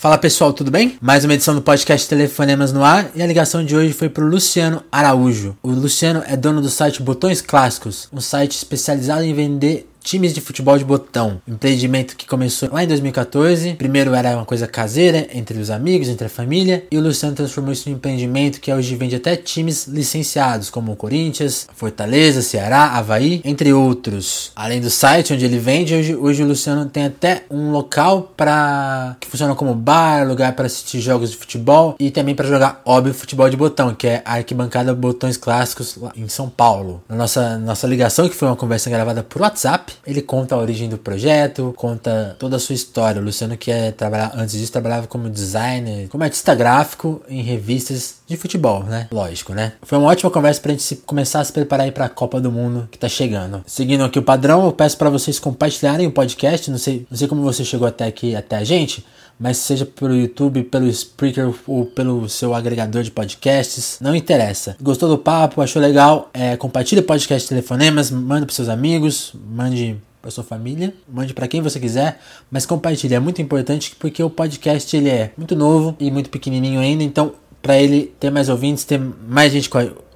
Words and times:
Fala 0.00 0.16
pessoal, 0.16 0.50
tudo 0.54 0.70
bem? 0.70 0.96
Mais 0.98 1.26
uma 1.26 1.34
edição 1.34 1.54
do 1.54 1.60
podcast 1.60 2.08
Telefonemas 2.08 2.72
no 2.72 2.82
ar 2.82 3.10
e 3.14 3.22
a 3.22 3.26
ligação 3.26 3.62
de 3.62 3.76
hoje 3.76 3.92
foi 3.92 4.08
para 4.08 4.24
o 4.24 4.26
Luciano 4.26 4.82
Araújo. 4.90 5.54
O 5.62 5.68
Luciano 5.72 6.22
é 6.26 6.38
dono 6.38 6.62
do 6.62 6.70
site 6.70 7.02
Botões 7.02 7.42
Clássicos, 7.42 8.08
um 8.10 8.18
site 8.18 8.52
especializado 8.52 9.24
em 9.24 9.34
vender 9.34 9.89
Times 10.10 10.34
de 10.34 10.40
futebol 10.40 10.76
de 10.76 10.84
botão, 10.84 11.40
empreendimento 11.46 12.16
que 12.16 12.26
começou 12.26 12.68
lá 12.72 12.82
em 12.82 12.88
2014. 12.88 13.74
Primeiro 13.74 14.12
era 14.12 14.34
uma 14.34 14.44
coisa 14.44 14.66
caseira, 14.66 15.28
entre 15.32 15.56
os 15.56 15.70
amigos, 15.70 16.08
entre 16.08 16.26
a 16.26 16.28
família, 16.28 16.84
e 16.90 16.98
o 16.98 17.00
Luciano 17.00 17.36
transformou 17.36 17.72
isso 17.72 17.88
em 17.88 17.92
um 17.92 17.94
empreendimento 17.94 18.60
que 18.60 18.72
hoje 18.72 18.96
vende 18.96 19.14
até 19.14 19.36
times 19.36 19.86
licenciados, 19.86 20.68
como 20.68 20.90
o 20.90 20.96
Corinthians, 20.96 21.68
Fortaleza, 21.76 22.42
Ceará, 22.42 22.86
Havaí, 22.86 23.40
entre 23.44 23.72
outros. 23.72 24.50
Além 24.56 24.80
do 24.80 24.90
site 24.90 25.32
onde 25.32 25.44
ele 25.44 25.60
vende, 25.60 25.94
hoje, 25.94 26.16
hoje 26.16 26.42
o 26.42 26.46
Luciano 26.48 26.86
tem 26.86 27.04
até 27.04 27.44
um 27.48 27.70
local 27.70 28.32
para 28.36 29.16
que 29.20 29.28
funciona 29.28 29.54
como 29.54 29.76
bar, 29.76 30.26
lugar 30.26 30.54
para 30.54 30.66
assistir 30.66 31.00
jogos 31.00 31.30
de 31.30 31.36
futebol 31.36 31.94
e 32.00 32.10
também 32.10 32.34
para 32.34 32.48
jogar, 32.48 32.82
óbvio, 32.84 33.14
futebol 33.14 33.48
de 33.48 33.56
botão, 33.56 33.94
que 33.94 34.08
é 34.08 34.22
a 34.24 34.32
arquibancada 34.38 34.92
Botões 34.92 35.36
Clássicos 35.36 35.94
lá 35.96 36.10
em 36.16 36.26
São 36.26 36.48
Paulo. 36.48 37.00
Na 37.08 37.14
nossa, 37.14 37.56
nossa 37.58 37.86
ligação, 37.86 38.28
que 38.28 38.34
foi 38.34 38.48
uma 38.48 38.56
conversa 38.56 38.90
gravada 38.90 39.22
por 39.22 39.42
WhatsApp, 39.42 39.99
ele 40.06 40.22
conta 40.22 40.54
a 40.54 40.58
origem 40.58 40.88
do 40.88 40.98
projeto, 40.98 41.74
conta 41.76 42.36
toda 42.38 42.56
a 42.56 42.58
sua 42.58 42.74
história. 42.74 43.20
O 43.20 43.24
Luciano, 43.24 43.56
que 43.56 43.70
é 43.70 43.94
antes 44.34 44.58
disso, 44.58 44.72
trabalhava 44.72 45.06
como 45.06 45.28
designer, 45.28 46.08
como 46.08 46.24
artista 46.24 46.54
gráfico 46.54 47.22
em 47.28 47.42
revistas 47.42 48.16
de 48.26 48.36
futebol, 48.36 48.84
né? 48.84 49.08
Lógico, 49.10 49.52
né? 49.52 49.72
Foi 49.82 49.98
uma 49.98 50.08
ótima 50.08 50.30
conversa 50.30 50.60
pra 50.60 50.72
gente 50.72 50.82
se, 50.82 50.96
começar 50.96 51.40
a 51.40 51.44
se 51.44 51.52
preparar 51.52 51.86
aí 51.86 51.92
pra 51.92 52.08
Copa 52.08 52.40
do 52.40 52.50
Mundo 52.50 52.88
que 52.90 52.98
tá 52.98 53.08
chegando. 53.08 53.62
Seguindo 53.66 54.04
aqui 54.04 54.18
o 54.18 54.22
padrão, 54.22 54.64
eu 54.64 54.72
peço 54.72 54.96
para 54.96 55.10
vocês 55.10 55.38
compartilharem 55.38 56.06
o 56.06 56.12
podcast. 56.12 56.70
Não 56.70 56.78
sei, 56.78 57.06
não 57.10 57.16
sei 57.16 57.28
como 57.28 57.42
você 57.42 57.64
chegou 57.64 57.86
até 57.86 58.06
aqui, 58.06 58.34
até 58.34 58.56
a 58.56 58.64
gente 58.64 59.04
mas 59.40 59.56
seja 59.56 59.86
pelo 59.86 60.14
YouTube, 60.14 60.62
pelo 60.64 60.86
Spreaker 60.86 61.50
ou 61.66 61.86
pelo 61.86 62.28
seu 62.28 62.54
agregador 62.54 63.02
de 63.02 63.10
podcasts, 63.10 63.98
não 63.98 64.14
interessa. 64.14 64.76
Gostou 64.82 65.08
do 65.08 65.16
papo, 65.16 65.62
achou 65.62 65.80
legal? 65.80 66.28
É, 66.34 66.58
compartilhe 66.58 67.00
o 67.00 67.04
podcast 67.04 67.48
Telefonemas, 67.48 68.10
manda 68.10 68.44
para 68.44 68.54
seus 68.54 68.68
amigos, 68.68 69.32
mande 69.50 69.96
para 70.20 70.30
sua 70.30 70.44
família, 70.44 70.92
mande 71.08 71.32
para 71.32 71.48
quem 71.48 71.62
você 71.62 71.80
quiser, 71.80 72.20
mas 72.50 72.66
compartilhe. 72.66 73.14
É 73.14 73.18
muito 73.18 73.40
importante 73.40 73.96
porque 73.98 74.22
o 74.22 74.28
podcast 74.28 74.94
ele 74.94 75.08
é 75.08 75.32
muito 75.38 75.56
novo 75.56 75.96
e 75.98 76.10
muito 76.10 76.28
pequenininho 76.28 76.78
ainda, 76.78 77.02
então 77.02 77.32
para 77.62 77.80
ele 77.80 78.12
ter 78.20 78.30
mais 78.30 78.50
ouvintes, 78.50 78.84
ter 78.84 79.00
mais 79.00 79.52
gente 79.52 79.70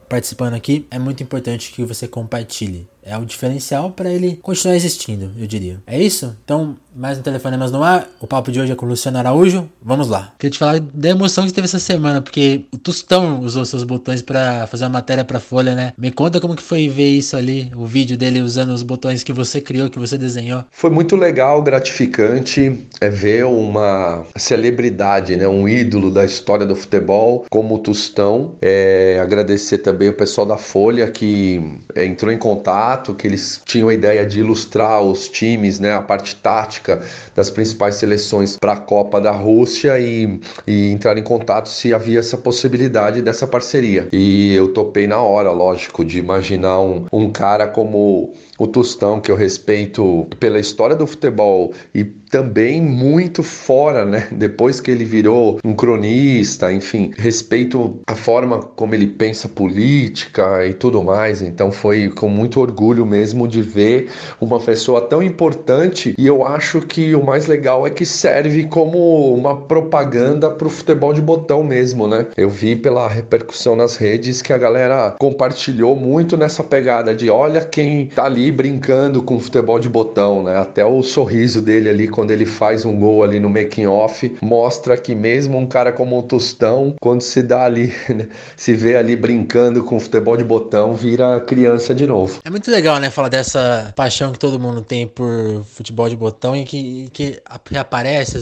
participando 0.08 0.52
aqui, 0.52 0.86
é 0.90 0.98
muito 0.98 1.22
importante 1.22 1.72
que 1.72 1.82
você 1.82 2.06
compartilhe 2.06 2.86
é 3.04 3.16
o 3.18 3.24
diferencial 3.24 3.90
para 3.90 4.10
ele 4.10 4.38
continuar 4.42 4.74
existindo, 4.74 5.30
eu 5.38 5.46
diria. 5.46 5.80
É 5.86 6.00
isso? 6.00 6.34
Então, 6.42 6.76
mais 6.94 7.18
um 7.18 7.22
Telefonemas 7.22 7.70
no 7.70 7.82
ar. 7.82 8.08
O 8.20 8.26
papo 8.26 8.50
de 8.50 8.60
hoje 8.60 8.72
é 8.72 8.74
com 8.74 8.86
o 8.86 8.88
Luciano 8.88 9.18
Araújo. 9.18 9.68
Vamos 9.82 10.08
lá. 10.08 10.32
Queria 10.38 10.52
te 10.52 10.58
falar 10.58 10.80
da 10.80 11.10
emoção 11.10 11.46
que 11.46 11.52
teve 11.52 11.66
essa 11.66 11.78
semana, 11.78 12.22
porque 12.22 12.64
o 12.72 12.78
Tostão 12.78 13.40
usou 13.40 13.64
seus 13.64 13.84
botões 13.84 14.22
para 14.22 14.66
fazer 14.68 14.84
uma 14.84 14.90
matéria 14.90 15.24
para 15.24 15.40
Folha, 15.40 15.74
né? 15.74 15.92
Me 15.98 16.10
conta 16.10 16.40
como 16.40 16.56
que 16.56 16.62
foi 16.62 16.88
ver 16.88 17.08
isso 17.08 17.36
ali, 17.36 17.70
o 17.74 17.84
vídeo 17.84 18.16
dele 18.16 18.40
usando 18.40 18.70
os 18.70 18.82
botões 18.82 19.22
que 19.22 19.32
você 19.32 19.60
criou, 19.60 19.90
que 19.90 19.98
você 19.98 20.16
desenhou. 20.16 20.64
Foi 20.70 20.88
muito 20.88 21.16
legal, 21.16 21.62
gratificante 21.62 22.86
é 23.00 23.10
ver 23.10 23.44
uma 23.44 24.24
celebridade, 24.36 25.36
né? 25.36 25.46
Um 25.46 25.68
ídolo 25.68 26.10
da 26.10 26.24
história 26.24 26.64
do 26.64 26.76
futebol 26.76 27.44
como 27.50 27.74
o 27.74 27.78
Tostão. 27.78 28.54
É, 28.62 29.18
agradecer 29.20 29.78
também 29.78 30.08
o 30.08 30.14
pessoal 30.14 30.46
da 30.46 30.56
Folha 30.56 31.10
que 31.10 31.80
é, 31.94 32.06
entrou 32.06 32.32
em 32.32 32.38
contato 32.38 32.93
que 33.14 33.26
eles 33.26 33.60
tinham 33.64 33.88
a 33.88 33.94
ideia 33.94 34.24
de 34.26 34.40
ilustrar 34.40 35.02
os 35.02 35.28
times, 35.28 35.80
né, 35.80 35.94
a 35.94 36.02
parte 36.02 36.36
tática 36.36 37.02
das 37.34 37.50
principais 37.50 37.96
seleções 37.96 38.56
para 38.56 38.72
a 38.72 38.76
Copa 38.76 39.20
da 39.20 39.32
Rússia 39.32 39.98
e, 39.98 40.40
e 40.66 40.90
entrar 40.90 41.16
em 41.18 41.22
contato 41.22 41.68
se 41.68 41.92
havia 41.92 42.20
essa 42.20 42.36
possibilidade 42.36 43.22
dessa 43.22 43.46
parceria. 43.46 44.08
E 44.12 44.54
eu 44.54 44.72
topei 44.72 45.06
na 45.06 45.20
hora, 45.20 45.50
lógico, 45.50 46.04
de 46.04 46.18
imaginar 46.18 46.80
um, 46.80 47.06
um 47.12 47.30
cara 47.30 47.66
como 47.66 48.32
o 48.58 48.66
Tostão, 48.66 49.20
que 49.20 49.30
eu 49.30 49.36
respeito 49.36 50.26
pela 50.38 50.58
história 50.58 50.94
do 50.94 51.06
futebol 51.06 51.72
e 51.94 52.04
também 52.04 52.82
muito 52.82 53.44
fora, 53.44 54.04
né? 54.04 54.26
Depois 54.32 54.80
que 54.80 54.90
ele 54.90 55.04
virou 55.04 55.60
um 55.64 55.72
cronista, 55.72 56.72
enfim, 56.72 57.12
respeito 57.16 58.00
a 58.06 58.16
forma 58.16 58.60
como 58.60 58.92
ele 58.92 59.06
pensa 59.06 59.48
política 59.48 60.66
e 60.66 60.74
tudo 60.74 61.02
mais. 61.02 61.42
Então 61.42 61.70
foi 61.70 62.08
com 62.08 62.28
muito 62.28 62.60
orgulho 62.60 63.06
mesmo 63.06 63.46
de 63.46 63.62
ver 63.62 64.10
uma 64.40 64.58
pessoa 64.58 65.02
tão 65.02 65.22
importante 65.22 66.14
e 66.18 66.26
eu 66.26 66.44
acho 66.44 66.80
que 66.80 67.14
o 67.14 67.24
mais 67.24 67.46
legal 67.46 67.86
é 67.86 67.90
que 67.90 68.04
serve 68.04 68.64
como 68.64 69.32
uma 69.32 69.56
propaganda 69.56 70.50
para 70.50 70.66
o 70.66 70.70
futebol 70.70 71.12
de 71.12 71.22
botão 71.22 71.62
mesmo, 71.62 72.08
né? 72.08 72.26
Eu 72.36 72.50
vi 72.50 72.74
pela 72.74 73.06
repercussão 73.08 73.76
nas 73.76 73.96
redes 73.96 74.42
que 74.42 74.52
a 74.52 74.58
galera 74.58 75.14
compartilhou 75.20 75.94
muito 75.94 76.36
nessa 76.36 76.64
pegada 76.64 77.14
de 77.14 77.30
olha 77.30 77.64
quem 77.64 78.06
tá 78.08 78.24
ali 78.24 78.43
brincando 78.50 79.22
com 79.22 79.38
futebol 79.38 79.78
de 79.78 79.88
botão, 79.88 80.42
né? 80.42 80.56
Até 80.56 80.84
o 80.84 81.02
sorriso 81.02 81.60
dele 81.60 81.88
ali 81.88 82.08
quando 82.08 82.30
ele 82.30 82.46
faz 82.46 82.84
um 82.84 82.96
gol 82.98 83.22
ali 83.22 83.38
no 83.38 83.48
making 83.48 83.86
off, 83.86 84.36
mostra 84.42 84.96
que 84.96 85.14
mesmo 85.14 85.58
um 85.58 85.66
cara 85.66 85.92
como 85.92 86.18
o 86.18 86.22
Tostão, 86.22 86.94
quando 87.00 87.20
se 87.20 87.42
dá 87.42 87.64
ali, 87.64 87.92
né, 88.08 88.28
se 88.56 88.74
vê 88.74 88.96
ali 88.96 89.16
brincando 89.16 89.84
com 89.84 89.98
futebol 90.00 90.36
de 90.36 90.44
botão, 90.44 90.94
vira 90.94 91.40
criança 91.40 91.94
de 91.94 92.06
novo. 92.06 92.40
É 92.44 92.50
muito 92.50 92.70
legal, 92.70 92.98
né, 92.98 93.10
falar 93.10 93.28
dessa 93.28 93.92
paixão 93.96 94.32
que 94.32 94.38
todo 94.38 94.58
mundo 94.58 94.80
tem 94.82 95.06
por 95.06 95.64
futebol 95.64 96.08
de 96.08 96.16
botão 96.16 96.56
e 96.56 96.64
que, 96.64 97.08
que 97.12 97.42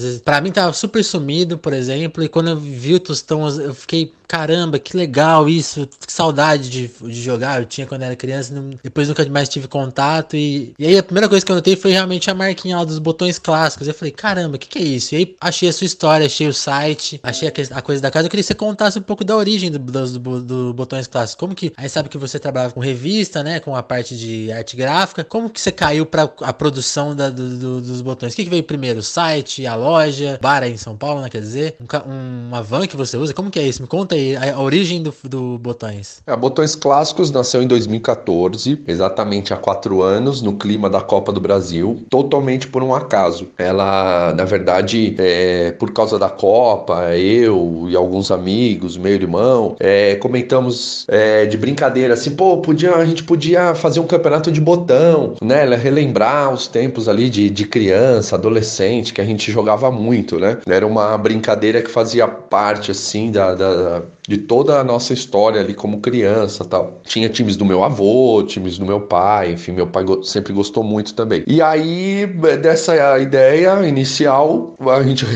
vezes. 0.02 0.20
Pra 0.20 0.40
mim 0.40 0.50
tava 0.50 0.72
super 0.72 1.02
sumido, 1.02 1.58
por 1.58 1.72
exemplo, 1.72 2.22
e 2.22 2.28
quando 2.28 2.50
eu 2.50 2.56
vi 2.56 2.94
o 2.94 3.00
Tostão, 3.00 3.48
eu 3.48 3.74
fiquei 3.74 4.12
caramba, 4.32 4.78
que 4.78 4.96
legal 4.96 5.46
isso, 5.46 5.86
que 5.86 6.10
saudade 6.10 6.70
de, 6.70 6.88
de 6.88 7.22
jogar. 7.22 7.60
Eu 7.60 7.66
tinha 7.66 7.86
quando 7.86 8.00
era 8.00 8.16
criança, 8.16 8.54
não, 8.54 8.70
depois 8.82 9.06
nunca 9.06 9.28
mais 9.28 9.46
tive 9.46 9.68
contato. 9.68 9.91
E, 10.36 10.74
e 10.78 10.86
aí 10.86 10.98
a 10.98 11.02
primeira 11.02 11.28
coisa 11.28 11.44
que 11.44 11.50
eu 11.50 11.56
notei 11.56 11.76
foi 11.76 11.92
realmente 11.92 12.30
a 12.30 12.34
marquinha 12.34 12.76
lá 12.76 12.84
dos 12.84 12.98
botões 12.98 13.38
clássicos. 13.38 13.88
Eu 13.88 13.94
falei, 13.94 14.12
caramba, 14.12 14.56
o 14.56 14.58
que, 14.58 14.68
que 14.68 14.78
é 14.78 14.82
isso? 14.82 15.14
E 15.14 15.18
aí 15.18 15.36
achei 15.40 15.68
a 15.68 15.72
sua 15.72 15.84
história, 15.84 16.26
achei 16.26 16.48
o 16.48 16.54
site, 16.54 17.20
achei 17.22 17.48
a, 17.48 17.78
a 17.78 17.82
coisa 17.82 18.02
da 18.02 18.10
casa. 18.10 18.26
Eu 18.26 18.30
queria 18.30 18.42
que 18.42 18.48
você 18.48 18.54
contasse 18.54 18.98
um 18.98 19.02
pouco 19.02 19.24
da 19.24 19.36
origem 19.36 19.70
do, 19.70 19.78
do, 19.78 20.18
do, 20.18 20.42
do 20.42 20.74
botões 20.74 21.06
clássicos. 21.06 21.38
Como 21.38 21.54
que. 21.54 21.72
Aí 21.76 21.88
sabe 21.88 22.08
que 22.08 22.18
você 22.18 22.38
trabalhava 22.38 22.74
com 22.74 22.80
revista, 22.80 23.42
né? 23.42 23.60
Com 23.60 23.74
a 23.74 23.82
parte 23.82 24.16
de 24.16 24.50
arte 24.52 24.76
gráfica. 24.76 25.24
Como 25.24 25.50
que 25.50 25.60
você 25.60 25.72
caiu 25.72 26.06
para 26.06 26.30
a 26.42 26.52
produção 26.52 27.14
da, 27.14 27.30
do, 27.30 27.80
dos 27.80 28.02
botões? 28.02 28.32
O 28.32 28.36
que, 28.36 28.44
que 28.44 28.50
veio 28.50 28.62
primeiro? 28.62 29.00
O 29.00 29.02
site, 29.02 29.66
a 29.66 29.74
loja, 29.74 30.38
bar 30.40 30.62
aí 30.62 30.72
em 30.72 30.76
São 30.76 30.96
Paulo, 30.96 31.20
né? 31.20 31.28
Quer 31.28 31.40
dizer, 31.40 31.76
um, 32.06 32.48
uma 32.48 32.62
van 32.62 32.86
que 32.86 32.96
você 32.96 33.16
usa? 33.16 33.34
Como 33.34 33.50
que 33.50 33.58
é 33.58 33.66
isso? 33.66 33.82
Me 33.82 33.88
conta 33.88 34.14
aí 34.14 34.36
a, 34.36 34.58
origem 34.60 35.02
do, 35.02 35.14
do 35.24 35.58
Botões? 35.58 36.22
A 36.26 36.36
Botões 36.36 36.74
Clássicos 36.74 37.30
nasceu 37.30 37.62
em 37.62 37.66
2014, 37.66 38.82
exatamente 38.86 39.52
há 39.52 39.56
quatro 39.56 39.81
anos, 39.90 40.42
no 40.42 40.54
clima 40.54 40.88
da 40.88 41.00
Copa 41.00 41.32
do 41.32 41.40
Brasil, 41.40 42.02
totalmente 42.08 42.68
por 42.68 42.82
um 42.82 42.94
acaso. 42.94 43.48
Ela, 43.58 44.32
na 44.36 44.44
verdade, 44.44 45.14
é, 45.18 45.72
por 45.72 45.92
causa 45.92 46.18
da 46.18 46.28
Copa, 46.28 47.16
eu 47.16 47.86
e 47.88 47.96
alguns 47.96 48.30
amigos, 48.30 48.96
meu 48.96 49.12
irmão, 49.12 49.74
é, 49.80 50.14
comentamos 50.16 51.04
é, 51.08 51.46
de 51.46 51.56
brincadeira 51.56 52.14
assim, 52.14 52.30
pô, 52.30 52.58
podia, 52.58 52.94
a 52.94 53.04
gente 53.04 53.24
podia 53.24 53.74
fazer 53.74 54.00
um 54.00 54.06
campeonato 54.06 54.52
de 54.52 54.60
botão, 54.60 55.34
né? 55.42 55.64
Relembrar 55.74 56.52
os 56.52 56.66
tempos 56.66 57.08
ali 57.08 57.28
de, 57.28 57.50
de 57.50 57.66
criança, 57.66 58.36
adolescente, 58.36 59.12
que 59.12 59.20
a 59.20 59.24
gente 59.24 59.50
jogava 59.50 59.90
muito, 59.90 60.38
né? 60.38 60.58
Era 60.66 60.86
uma 60.86 61.16
brincadeira 61.18 61.82
que 61.82 61.90
fazia 61.90 62.28
parte, 62.28 62.90
assim, 62.90 63.30
da, 63.30 63.54
da 63.54 64.02
de 64.26 64.38
toda 64.38 64.78
a 64.78 64.84
nossa 64.84 65.12
história 65.12 65.60
ali 65.60 65.74
como 65.74 66.00
criança 66.00 66.64
tal. 66.64 67.00
Tinha 67.04 67.28
times 67.28 67.56
do 67.56 67.64
meu 67.64 67.82
avô, 67.82 68.42
times 68.46 68.78
do 68.78 68.86
meu 68.86 69.00
pai, 69.00 69.52
enfim, 69.52 69.72
meu 69.72 69.86
pai 69.86 70.04
sempre 70.22 70.52
gostou 70.52 70.84
muito 70.84 71.14
também. 71.14 71.42
E 71.46 71.60
aí, 71.60 72.26
dessa 72.60 73.18
ideia 73.18 73.86
inicial, 73.86 74.74
a 74.80 75.02
gente 75.02 75.26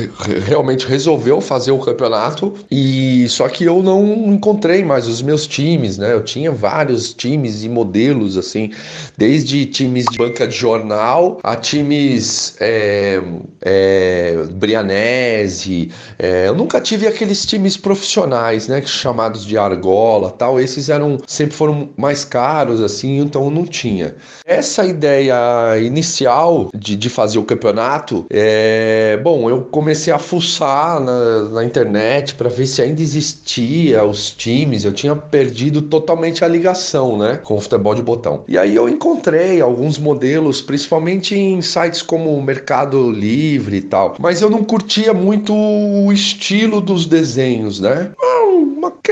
realmente 0.46 0.86
resolveu 0.86 1.40
fazer 1.40 1.72
o 1.72 1.78
campeonato 1.78 2.54
e 2.70 3.28
só 3.28 3.48
que 3.48 3.64
eu 3.64 3.82
não 3.82 4.32
encontrei 4.32 4.84
mais 4.84 5.08
os 5.08 5.20
meus 5.20 5.46
times, 5.46 5.98
né? 5.98 6.12
Eu 6.12 6.22
tinha 6.22 6.52
vários 6.52 7.12
times 7.12 7.64
e 7.64 7.68
modelos, 7.68 8.36
assim, 8.36 8.70
desde 9.18 9.66
times 9.66 10.06
de 10.10 10.16
banca 10.18 10.46
de 10.46 10.56
jornal 10.56 11.40
a 11.42 11.56
times 11.56 12.56
é, 12.60 13.20
é, 13.62 14.44
Brianese. 14.54 15.90
É, 16.18 16.48
eu 16.48 16.54
nunca 16.54 16.80
tive 16.80 17.06
aqueles 17.06 17.44
times 17.44 17.76
profissionais, 17.76 18.68
né? 18.68 18.80
Chamados 18.90 19.44
de 19.44 19.56
argola, 19.56 20.30
tal. 20.30 20.60
Esses 20.60 20.88
eram 20.88 21.18
sempre 21.26 21.54
foram 21.54 21.90
mais 21.96 22.24
caros 22.24 22.80
assim, 22.80 23.18
então 23.18 23.50
não 23.50 23.64
tinha. 23.64 24.16
Essa 24.44 24.84
ideia 24.84 25.78
inicial 25.80 26.70
de, 26.74 26.96
de 26.96 27.08
fazer 27.08 27.38
o 27.38 27.44
campeonato, 27.44 28.26
é, 28.30 29.18
bom, 29.22 29.48
eu 29.50 29.62
comecei 29.62 30.12
a 30.12 30.18
fuçar 30.18 31.00
na, 31.00 31.42
na 31.50 31.64
internet 31.64 32.34
para 32.34 32.48
ver 32.48 32.66
se 32.66 32.82
ainda 32.82 33.02
existia 33.02 34.04
os 34.04 34.30
times. 34.30 34.84
Eu 34.84 34.92
tinha 34.92 35.14
perdido 35.14 35.82
totalmente 35.82 36.44
a 36.44 36.48
ligação, 36.48 37.16
né, 37.18 37.40
com 37.42 37.56
o 37.56 37.60
futebol 37.60 37.94
de 37.94 38.02
botão. 38.02 38.44
E 38.48 38.56
aí 38.58 38.74
eu 38.74 38.88
encontrei 38.88 39.60
alguns 39.60 39.98
modelos, 39.98 40.60
principalmente 40.60 41.34
em 41.34 41.60
sites 41.62 42.02
como 42.02 42.36
o 42.36 42.42
Mercado 42.42 43.10
Livre 43.10 43.76
e 43.78 43.82
tal, 43.82 44.16
mas 44.18 44.42
eu 44.42 44.50
não 44.50 44.64
curtia 44.64 45.12
muito 45.12 45.54
o 45.54 46.12
estilo 46.12 46.80
dos 46.80 47.06
desenhos, 47.06 47.80
né? 47.80 48.12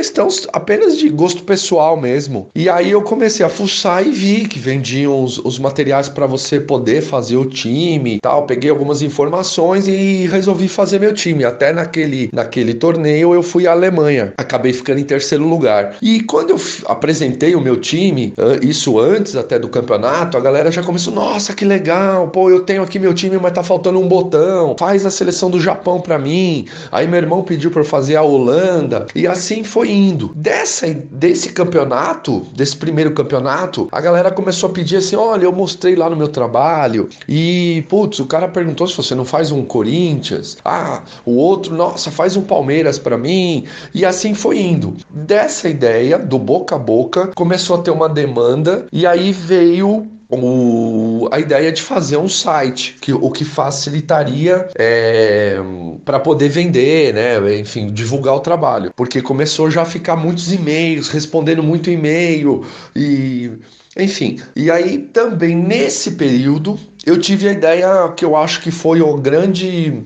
Questão 0.05 0.29
apenas 0.53 0.99
de 0.99 1.09
gosto 1.09 1.45
pessoal 1.45 1.99
mesmo. 1.99 2.49
E 2.55 2.69
aí 2.69 2.91
eu 2.91 3.01
comecei 3.01 3.45
a 3.45 3.49
fuçar 3.49 4.07
e 4.07 4.11
vi 4.11 4.47
que 4.47 4.59
vendiam 4.59 5.25
os, 5.25 5.39
os 5.39 5.59
materiais 5.59 6.11
para 6.11 6.27
você 6.27 6.61
poder 6.61 7.01
fazer 7.01 7.39
o 7.39 7.47
time 7.47 8.17
e 8.17 8.21
tal. 8.21 8.45
Peguei 8.45 8.69
algumas 8.69 9.01
informações 9.01 9.89
e 9.89 10.27
resolvi 10.27 10.69
fazer 10.69 11.01
meu 11.01 11.15
time. 11.15 11.43
Até 11.43 11.73
naquele, 11.73 12.29
naquele 12.35 12.75
torneio 12.75 13.33
eu 13.33 13.43
fui 13.43 13.67
à 13.67 13.73
Alemanha. 13.73 14.35
Acabei 14.37 14.75
ficando 14.75 15.01
em 15.01 15.05
terceiro 15.05 15.49
lugar. 15.49 15.97
E 16.03 16.21
quando 16.21 16.51
eu 16.51 16.61
apresentei 16.85 17.55
o 17.55 17.61
meu 17.63 17.81
time, 17.81 18.35
isso 18.61 18.99
antes 19.01 19.35
até 19.35 19.59
do 19.59 19.71
campeonato, 19.71 20.37
a 20.37 20.41
galera 20.41 20.71
já 20.71 20.83
começou: 20.83 21.15
nossa, 21.15 21.55
que 21.55 21.65
legal, 21.65 22.29
pô, 22.29 22.51
eu 22.51 22.61
tenho 22.61 22.83
aqui 22.83 22.99
meu 22.99 23.15
time, 23.15 23.39
mas 23.39 23.55
tá 23.55 23.63
faltando 23.63 23.99
um 23.99 24.07
botão. 24.07 24.77
Faz 24.79 25.07
a 25.07 25.11
seleção 25.11 25.51
do 25.51 25.59
Japão 25.59 25.99
para 25.99 26.19
mim. 26.19 26.67
Aí 26.93 27.09
meu 27.09 27.19
irmão 27.19 27.43
pediu 27.43 27.71
para 27.71 27.85
fazer 27.85 28.17
a 28.17 28.23
Holanda. 28.23 29.07
E 29.15 29.27
assim 29.27 29.65
foi 29.65 29.94
indo. 29.95 30.33
Dessa, 30.35 30.93
desse 30.93 31.53
campeonato, 31.53 32.41
desse 32.55 32.77
primeiro 32.77 33.13
campeonato, 33.13 33.89
a 33.93 34.01
galera 34.01 34.31
começou 34.31 34.71
a 34.71 34.73
pedir 34.73 34.97
assim: 34.97 35.17
olha, 35.17 35.45
eu 35.45 35.53
mostrei 35.53 35.95
lá 35.95 36.11
no 36.11 36.17
meu 36.17 36.29
trabalho. 36.29 37.09
E, 37.29 37.85
putz, 37.89 38.19
o 38.19 38.27
cara 38.27 38.49
perguntou 38.49 38.87
se 38.87 38.97
você 38.97 39.15
não 39.15 39.25
faz 39.25 39.51
um 39.51 39.65
Corinthians. 39.65 40.57
Ah, 40.65 41.03
o 41.25 41.37
outro, 41.37 41.75
nossa, 41.75 42.11
faz 42.11 42.37
um 42.37 42.43
Palmeiras 42.43 42.99
para 42.99 43.17
mim. 43.17 43.65
E 43.95 44.05
assim 44.05 44.35
foi 44.35 44.61
indo. 44.61 44.97
Dessa 45.11 45.69
ideia, 45.69 46.19
do 46.19 46.39
boca 46.39 46.77
a 46.77 46.79
boca, 46.79 47.31
começou 47.35 47.77
a 47.77 47.83
ter 47.83 47.91
uma 47.91 48.09
demanda. 48.09 48.87
E 48.93 49.07
aí 49.07 49.33
veio 49.33 50.14
o, 50.29 51.29
a 51.31 51.39
ideia 51.39 51.71
de 51.71 51.83
fazer 51.83 52.17
um 52.17 52.29
site, 52.29 52.97
que, 53.01 53.13
o 53.13 53.31
que 53.31 53.45
facilitaria 53.45 54.69
é, 54.75 55.57
para 56.05 56.19
poder 56.19 56.49
vender, 56.49 57.15
né? 57.15 57.59
Enfim, 57.59 57.93
divulgar 57.93 58.35
o 58.35 58.41
trabalho. 58.41 58.93
Porque 58.97 59.21
começou 59.21 59.71
já 59.71 59.83
a 59.83 59.87
ficar 59.87 60.17
muitos 60.17 60.53
e-mails, 60.53 61.09
respondendo 61.09 61.63
muito 61.63 61.91
e-mail 61.91 62.65
e. 62.95 63.53
Enfim, 63.97 64.41
e 64.57 64.73
aí 64.73 64.99
também 64.99 65.55
nesse 65.55 66.13
período 66.13 66.77
eu 67.07 67.17
tive 67.21 67.49
a 67.49 67.53
ideia 67.53 68.09
que 68.17 68.25
eu 68.25 68.35
acho 68.35 68.61
que 68.61 68.73
foi 68.73 69.01
o 69.01 69.17
grande 69.17 70.03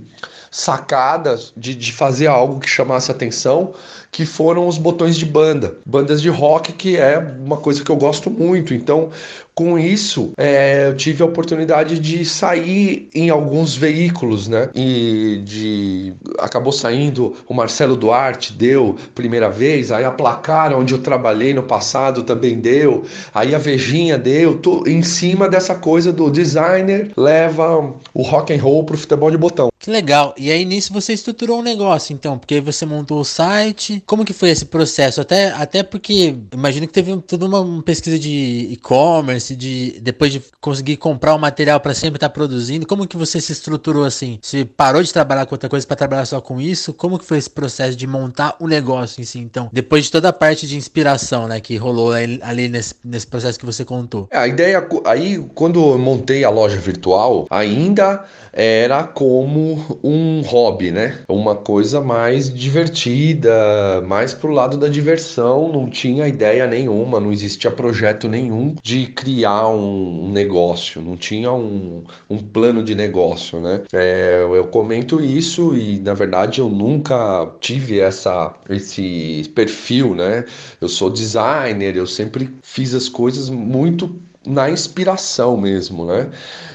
sacada 0.51 1.39
de, 1.57 1.75
de 1.75 1.93
fazer 1.93 2.27
algo 2.27 2.59
que 2.59 2.69
chamasse 2.69 3.11
atenção, 3.11 3.75
que 4.11 4.25
foram 4.25 4.67
os 4.67 4.79
botões 4.79 5.17
de 5.17 5.27
banda, 5.27 5.77
bandas 5.85 6.23
de 6.23 6.29
rock, 6.29 6.73
que 6.73 6.97
é 6.97 7.19
uma 7.19 7.59
coisa 7.59 7.85
que 7.85 7.91
eu 7.91 7.97
gosto 7.97 8.31
muito. 8.31 8.75
Então, 8.75 9.11
com 9.59 9.77
isso, 9.77 10.33
é, 10.37 10.87
eu 10.87 10.95
tive 10.95 11.21
a 11.21 11.27
oportunidade 11.27 11.99
de 11.99 12.25
sair 12.25 13.09
em 13.13 13.29
alguns 13.29 13.75
veículos, 13.75 14.47
né? 14.47 14.71
E 14.73 15.43
de 15.45 16.13
acabou 16.39 16.73
saindo 16.73 17.35
o 17.49 17.53
Marcelo 17.53 17.97
Duarte 17.97 18.53
deu 18.53 18.95
primeira 19.17 19.51
vez, 19.51 19.91
aí 19.91 20.05
a 20.05 20.13
Placar, 20.13 20.73
onde 20.73 20.95
eu 20.95 21.01
trabalhei 21.01 21.53
no 21.53 21.65
passado, 21.65 22.23
também 22.23 22.61
deu, 22.61 23.05
aí 23.35 23.53
a 23.53 23.59
Vejinha 23.59 24.17
deu, 24.17 24.59
tô, 24.59 24.87
em 24.87 25.03
cima 25.03 25.49
dessa 25.49 25.75
coisa 25.75 26.13
do 26.13 26.31
designer 26.31 27.11
leva 27.17 27.93
o 28.15 28.23
rock 28.23 28.55
and 28.55 28.63
roll 28.63 28.85
pro 28.85 28.97
futebol 28.97 29.29
de 29.29 29.37
botão. 29.37 29.73
Que 29.79 29.91
legal. 29.91 30.35
E 30.37 30.51
aí 30.51 30.65
nisso 30.65 30.93
você 30.93 31.13
estruturou 31.13 31.61
um 31.61 31.63
negócio, 31.63 32.13
então, 32.13 32.39
porque 32.39 32.61
você 32.61 32.85
montou 32.85 33.21
o 33.21 33.25
site. 33.25 34.03
Como 34.07 34.25
que 34.25 34.33
foi 34.33 34.51
esse 34.51 34.65
processo? 34.65 35.21
Até, 35.21 35.51
até 35.51 35.83
porque 35.83 36.37
imagino 36.53 36.87
que 36.87 36.93
teve 36.93 37.17
toda 37.19 37.47
uma 37.47 37.83
pesquisa 37.83 38.19
de 38.19 38.69
e-commerce, 38.71 39.48
de 39.57 40.01
depois 40.01 40.33
de 40.33 40.43
conseguir 40.61 40.97
comprar 40.97 41.35
o 41.35 41.39
material 41.39 41.81
para 41.81 41.95
sempre 41.95 42.17
estar 42.17 42.29
tá 42.29 42.35
produzindo. 42.35 42.87
Como 42.87 43.07
que 43.07 43.17
você 43.17 43.41
se 43.41 43.53
estruturou 43.53 44.05
assim? 44.05 44.39
Você 44.43 44.65
parou 44.65 45.03
de 45.03 45.13
trabalhar 45.13 45.47
com 45.47 45.55
outra 45.55 45.69
coisa 45.69 45.87
para 45.87 45.97
trabalhar 45.97 46.27
só 46.27 46.41
com 46.41 46.61
isso? 46.61 46.93
Como 46.93 47.19
que 47.19 47.25
foi 47.25 47.39
esse 47.39 47.51
processo 47.51 47.97
de 47.97 48.07
montar 48.07 48.57
o 48.61 48.67
negócio 48.67 49.21
em 49.21 49.25
si, 49.25 49.39
então? 49.39 49.69
Depois 49.73 50.05
de 50.05 50.11
toda 50.11 50.29
a 50.29 50.33
parte 50.33 50.67
de 50.67 50.77
inspiração, 50.77 51.49
né, 51.49 51.61
que 51.61 51.77
rolou 51.77 52.13
ali 52.13 52.69
nesse, 52.69 52.95
nesse 53.05 53.27
processo 53.27 53.59
que 53.59 53.67
você 53.67 53.85
contou. 53.85 54.29
É, 54.31 54.39
a 54.39 54.47
ideia 54.47 54.87
aí 55.05 55.39
quando 55.55 55.81
eu 55.81 55.99
montei 55.99 56.45
a 56.45 56.51
loja 56.51 56.77
virtual, 56.77 57.47
ainda 57.51 58.25
era 58.53 59.05
como 59.05 59.99
um 60.03 60.43
hobby, 60.43 60.91
né? 60.91 61.19
Uma 61.29 61.55
coisa 61.55 62.01
mais 62.01 62.53
divertida, 62.53 64.03
mais 64.07 64.35
pro 64.35 64.51
lado 64.51 64.77
da 64.77 64.89
diversão, 64.89 65.73
não 65.73 65.89
tinha 65.89 66.27
ideia 66.27 66.67
nenhuma, 66.67 67.21
não 67.21 67.33
existia 67.33 67.71
projeto 67.71 68.29
nenhum 68.29 68.75
de 68.83 69.07
criar 69.07 69.38
um 69.47 70.31
negócio, 70.31 71.01
não 71.01 71.17
tinha 71.17 71.53
um, 71.53 72.05
um 72.29 72.39
plano 72.39 72.83
de 72.83 72.95
negócio, 72.95 73.61
né? 73.61 73.83
É, 73.93 74.43
eu 74.43 74.67
comento 74.69 75.21
isso 75.21 75.77
e 75.77 76.01
na 76.01 76.15
verdade 76.15 76.61
eu 76.61 76.69
nunca 76.69 77.53
tive 77.61 78.01
essa, 78.01 78.55
esse 78.69 79.51
perfil, 79.55 80.15
né? 80.15 80.45
Eu 80.81 80.89
sou 80.89 81.11
designer, 81.11 81.97
eu 81.97 82.07
sempre 82.07 82.49
fiz 82.63 82.95
as 82.95 83.09
coisas 83.09 83.51
muito 83.51 84.15
na 84.47 84.71
inspiração 84.71 85.57
mesmo, 85.57 86.07
né? 86.07 86.31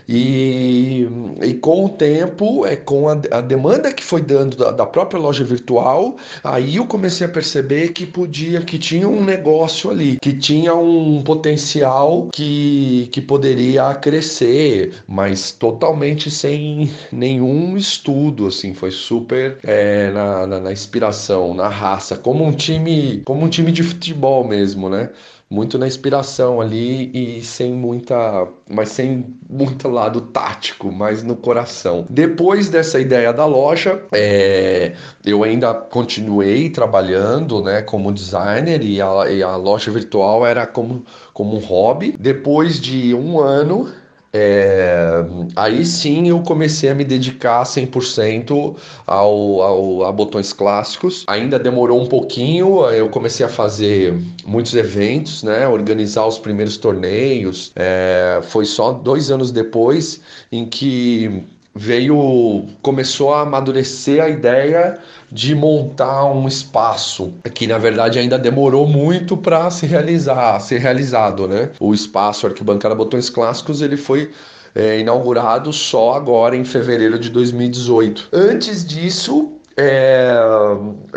E, 0.07 1.07
e 1.41 1.53
com 1.55 1.85
o 1.85 1.89
tempo, 1.89 2.65
é 2.65 2.75
com 2.75 3.07
a, 3.07 3.13
a 3.31 3.41
demanda 3.41 3.93
que 3.93 4.03
foi 4.03 4.21
dando 4.21 4.57
da, 4.57 4.71
da, 4.71 4.85
própria 4.85 5.19
loja 5.19 5.45
virtual, 5.45 6.17
aí 6.43 6.75
eu 6.75 6.85
comecei 6.85 7.25
a 7.25 7.29
perceber 7.29 7.89
que 7.93 8.05
podia, 8.05 8.61
que 8.61 8.77
tinha 8.77 9.07
um 9.07 9.23
negócio 9.23 9.89
ali, 9.89 10.19
que 10.19 10.33
tinha 10.33 10.75
um 10.75 11.23
potencial 11.23 12.27
que, 12.33 13.07
que 13.11 13.21
poderia 13.21 13.95
crescer, 13.95 14.93
mas 15.07 15.51
totalmente 15.51 16.29
sem 16.29 16.91
nenhum 17.11 17.77
estudo, 17.77 18.47
assim, 18.47 18.73
foi 18.73 18.91
super 18.91 19.57
é, 19.63 20.11
na, 20.11 20.45
na, 20.45 20.59
na 20.59 20.71
inspiração, 20.71 21.53
na 21.53 21.69
raça, 21.69 22.17
como 22.17 22.43
um 22.43 22.51
time, 22.51 23.21
como 23.25 23.45
um 23.45 23.49
time 23.49 23.71
de 23.71 23.83
futebol 23.83 24.45
mesmo, 24.45 24.89
né? 24.89 25.09
Muito 25.53 25.77
na 25.77 25.85
inspiração 25.85 26.59
ali 26.59 27.11
e 27.13 27.43
sem 27.43 27.71
muita, 27.71 28.47
mas 28.67 28.89
sem 28.89 29.35
muito 29.47 29.87
lado 29.87 30.19
tático, 30.19 30.91
mas 30.91 31.21
no 31.21 31.35
coração. 31.35 32.07
Depois 32.09 32.69
dessa 32.69 32.99
ideia 32.99 33.31
da 33.31 33.45
loja, 33.45 34.01
é, 34.11 34.93
eu 35.23 35.43
ainda 35.43 35.71
continuei 35.75 36.71
trabalhando, 36.71 37.61
né, 37.61 37.83
como 37.83 38.11
designer 38.11 38.83
e 38.83 38.99
a, 38.99 39.29
e 39.29 39.43
a 39.43 39.55
loja 39.55 39.91
virtual 39.91 40.43
era 40.43 40.65
como, 40.65 41.05
como 41.35 41.55
um 41.55 41.59
hobby. 41.59 42.15
Depois 42.19 42.81
de 42.81 43.13
um 43.13 43.39
ano 43.39 43.93
é, 44.35 45.23
aí 45.55 45.85
sim 45.85 46.27
eu 46.27 46.41
comecei 46.41 46.89
a 46.89 46.95
me 46.95 47.03
dedicar 47.03 47.63
100% 47.63 48.75
ao, 49.05 49.61
ao, 49.61 50.03
a 50.05 50.11
botões 50.11 50.51
clássicos. 50.51 51.23
Ainda 51.27 51.59
demorou 51.59 52.01
um 52.01 52.07
pouquinho, 52.07 52.83
eu 52.89 53.09
comecei 53.09 53.45
a 53.45 53.49
fazer 53.49 54.19
muitos 54.43 54.73
eventos, 54.73 55.43
né, 55.43 55.67
organizar 55.67 56.25
os 56.25 56.39
primeiros 56.39 56.77
torneios. 56.77 57.71
É, 57.75 58.41
foi 58.43 58.65
só 58.65 58.91
dois 58.91 59.29
anos 59.29 59.51
depois 59.51 60.19
em 60.51 60.65
que 60.65 61.43
veio 61.75 62.65
começou 62.81 63.33
a 63.33 63.41
amadurecer 63.41 64.23
a 64.23 64.29
ideia 64.29 64.99
de 65.31 65.55
montar 65.55 66.25
um 66.25 66.47
espaço 66.47 67.33
que 67.53 67.65
na 67.65 67.77
verdade 67.77 68.19
ainda 68.19 68.37
demorou 68.37 68.87
muito 68.87 69.35
para 69.35 69.69
se 69.71 69.85
realizar, 69.85 70.59
ser 70.59 70.79
realizado, 70.79 71.47
né? 71.47 71.71
O 71.79 71.93
espaço 71.93 72.45
Arquibancada 72.45 72.93
Botões 72.93 73.29
Clássicos 73.29 73.81
ele 73.81 73.97
foi 73.97 74.31
é, 74.75 74.99
inaugurado 74.99 75.71
só 75.71 76.13
agora 76.13 76.55
em 76.55 76.63
fevereiro 76.63 77.17
de 77.17 77.29
2018. 77.29 78.29
Antes 78.31 78.85
disso, 78.85 79.52
é, 79.75 80.33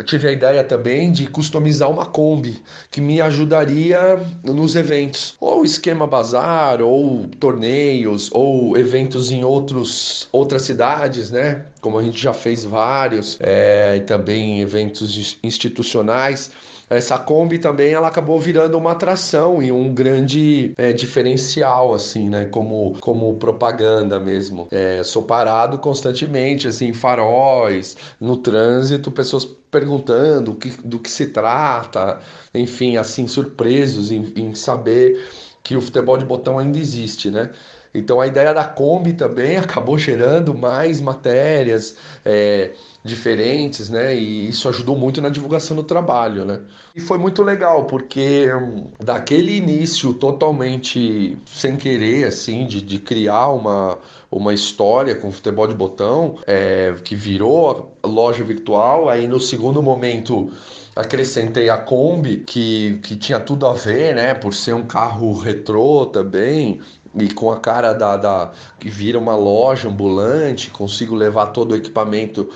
tive 0.05 0.27
a 0.27 0.31
ideia 0.31 0.63
também 0.63 1.11
de 1.11 1.27
customizar 1.27 1.89
uma 1.89 2.05
Kombi 2.05 2.61
que 2.89 2.99
me 2.99 3.21
ajudaria 3.21 4.19
nos 4.43 4.75
eventos, 4.75 5.35
ou 5.39 5.63
esquema 5.63 6.07
bazar, 6.07 6.81
ou 6.81 7.27
torneios, 7.39 8.29
ou 8.33 8.77
eventos 8.77 9.31
em 9.31 9.43
outros, 9.43 10.27
outras 10.31 10.63
cidades, 10.63 11.31
né? 11.31 11.65
Como 11.81 11.99
a 11.99 12.03
gente 12.03 12.21
já 12.21 12.33
fez 12.33 12.63
vários, 12.63 13.37
é, 13.39 13.97
e 13.97 14.01
também 14.01 14.61
eventos 14.61 15.37
institucionais 15.43 16.51
essa 16.89 17.19
Kombi 17.19 17.59
também 17.59 17.91
ela 17.91 18.07
acabou 18.07 18.39
virando 18.39 18.77
uma 18.77 18.93
atração 18.93 19.61
e 19.61 19.71
um 19.71 19.93
grande 19.93 20.73
é, 20.77 20.93
diferencial, 20.93 21.93
assim, 21.93 22.29
né? 22.29 22.45
Como, 22.45 22.97
como 23.01 23.35
propaganda 23.35 24.19
mesmo. 24.19 24.67
É, 24.71 25.03
sou 25.03 25.23
parado 25.23 25.77
constantemente, 25.79 26.67
assim, 26.67 26.93
faróis, 26.93 27.97
no 28.21 28.37
trânsito, 28.37 29.11
pessoas 29.11 29.45
perguntando 29.45 30.55
que, 30.55 30.69
do 30.69 30.97
que 30.97 31.11
se 31.11 31.27
trata, 31.27 32.19
enfim, 32.53 32.95
assim, 32.95 33.27
surpresos 33.27 34.09
em, 34.09 34.33
em 34.37 34.55
saber 34.55 35.27
que 35.61 35.75
o 35.75 35.81
futebol 35.81 36.17
de 36.17 36.23
botão 36.23 36.57
ainda 36.57 36.77
existe, 36.77 37.29
né? 37.29 37.51
Então 37.93 38.21
a 38.21 38.27
ideia 38.27 38.53
da 38.53 38.63
Kombi 38.63 39.13
também 39.13 39.57
acabou 39.57 39.97
gerando 39.97 40.53
mais 40.53 41.01
matérias 41.01 41.97
é, 42.23 42.71
diferentes, 43.07 43.89
né? 43.89 44.15
E 44.15 44.49
isso 44.49 44.69
ajudou 44.69 44.95
muito 44.95 45.21
na 45.21 45.29
divulgação 45.29 45.75
do 45.75 45.83
trabalho, 45.83 46.45
né? 46.45 46.61
E 46.93 47.01
foi 47.01 47.17
muito 47.17 47.41
legal, 47.41 47.85
porque 47.85 48.53
hum, 48.53 48.91
daquele 49.03 49.55
início 49.55 50.13
totalmente 50.13 51.37
sem 51.45 51.75
querer, 51.77 52.25
assim, 52.25 52.67
de, 52.67 52.81
de 52.81 52.99
criar 52.99 53.47
uma, 53.47 53.97
uma 54.29 54.53
história 54.53 55.15
com 55.15 55.31
futebol 55.31 55.67
de 55.67 55.73
botão, 55.73 56.35
é, 56.45 56.93
que 57.03 57.15
virou 57.15 57.97
loja 58.05 58.43
virtual, 58.43 59.09
aí 59.09 59.27
no 59.27 59.39
segundo 59.39 59.81
momento 59.81 60.51
acrescentei 60.95 61.69
a 61.69 61.77
Kombi, 61.77 62.37
que, 62.37 62.99
que 63.03 63.15
tinha 63.15 63.39
tudo 63.39 63.67
a 63.67 63.73
ver, 63.73 64.15
né? 64.15 64.33
Por 64.33 64.53
ser 64.53 64.73
um 64.73 64.85
carro 64.85 65.33
retrô 65.37 66.07
também, 66.07 66.81
e 67.15 67.33
com 67.33 67.51
a 67.51 67.59
cara 67.59 67.93
da, 67.93 68.17
da 68.17 68.51
que 68.79 68.89
vira 68.89 69.17
uma 69.17 69.35
loja 69.35 69.87
ambulante, 69.87 70.69
consigo 70.69 71.15
levar 71.15 71.47
todo 71.47 71.71
o 71.71 71.75
equipamento, 71.75 72.49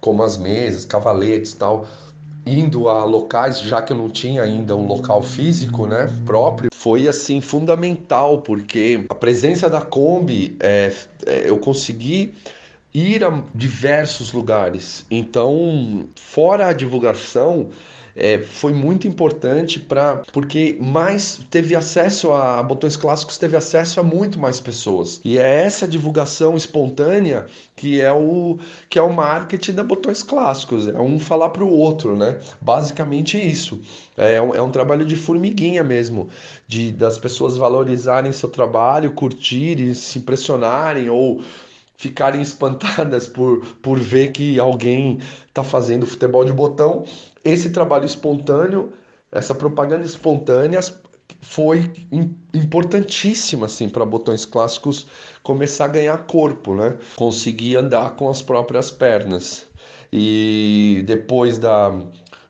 como 0.00 0.22
as 0.22 0.36
mesas, 0.36 0.84
cavaletes 0.84 1.52
e 1.52 1.56
tal, 1.56 1.86
indo 2.46 2.88
a 2.88 3.04
locais, 3.04 3.60
já 3.60 3.82
que 3.82 3.92
eu 3.92 3.96
não 3.96 4.08
tinha 4.08 4.42
ainda 4.42 4.76
um 4.76 4.86
local 4.86 5.20
físico, 5.20 5.86
né, 5.86 6.08
próprio, 6.24 6.70
foi 6.72 7.08
assim 7.08 7.40
fundamental, 7.40 8.40
porque 8.42 9.04
a 9.08 9.14
presença 9.14 9.68
da 9.68 9.80
Kombi, 9.80 10.56
é, 10.60 10.92
é, 11.26 11.50
eu 11.50 11.58
consegui 11.58 12.34
ir 12.94 13.24
a 13.24 13.42
diversos 13.54 14.32
lugares. 14.32 15.04
Então, 15.10 16.08
fora 16.14 16.68
a 16.68 16.72
divulgação, 16.72 17.70
é, 18.16 18.38
foi 18.38 18.72
muito 18.72 19.06
importante 19.06 19.78
para 19.78 20.22
porque 20.32 20.78
mais 20.80 21.40
teve 21.50 21.76
acesso 21.76 22.32
a 22.32 22.62
botões 22.62 22.96
clássicos, 22.96 23.36
teve 23.36 23.56
acesso 23.56 24.00
a 24.00 24.02
muito 24.02 24.38
mais 24.38 24.58
pessoas. 24.58 25.20
E 25.22 25.38
é 25.38 25.64
essa 25.64 25.86
divulgação 25.86 26.56
espontânea 26.56 27.46
que 27.76 28.00
é 28.00 28.10
o 28.10 28.58
que 28.88 28.98
é 28.98 29.02
o 29.02 29.12
marketing 29.12 29.74
da 29.74 29.84
botões 29.84 30.22
clássicos, 30.22 30.88
é 30.88 30.98
um 30.98 31.20
falar 31.20 31.50
para 31.50 31.62
o 31.62 31.70
outro, 31.70 32.16
né? 32.16 32.38
Basicamente 32.60 33.38
isso. 33.38 33.78
É 34.16 34.40
um, 34.40 34.54
é 34.54 34.62
um 34.62 34.70
trabalho 34.70 35.04
de 35.04 35.14
formiguinha 35.14 35.84
mesmo, 35.84 36.30
de 36.66 36.90
das 36.90 37.18
pessoas 37.18 37.58
valorizarem 37.58 38.32
seu 38.32 38.48
trabalho, 38.48 39.12
curtirem, 39.12 39.92
se 39.92 40.18
impressionarem 40.18 41.10
ou 41.10 41.42
ficarem 41.96 42.40
espantadas 42.40 43.26
por, 43.26 43.60
por 43.82 43.98
ver 43.98 44.30
que 44.32 44.58
alguém 44.58 45.18
está 45.48 45.64
fazendo 45.64 46.06
futebol 46.06 46.44
de 46.44 46.52
botão. 46.52 47.04
Esse 47.46 47.70
trabalho 47.70 48.04
espontâneo, 48.04 48.92
essa 49.30 49.54
propaganda 49.54 50.04
espontânea 50.04 50.80
foi 51.40 51.92
importantíssima 52.52 53.66
assim 53.66 53.88
para 53.88 54.04
botões 54.04 54.44
clássicos 54.44 55.06
começar 55.44 55.84
a 55.84 55.88
ganhar 55.88 56.18
corpo, 56.26 56.74
né? 56.74 56.98
Conseguir 57.14 57.76
andar 57.76 58.16
com 58.16 58.28
as 58.28 58.42
próprias 58.42 58.90
pernas. 58.90 59.66
E 60.12 61.04
depois 61.06 61.56
da 61.58 61.92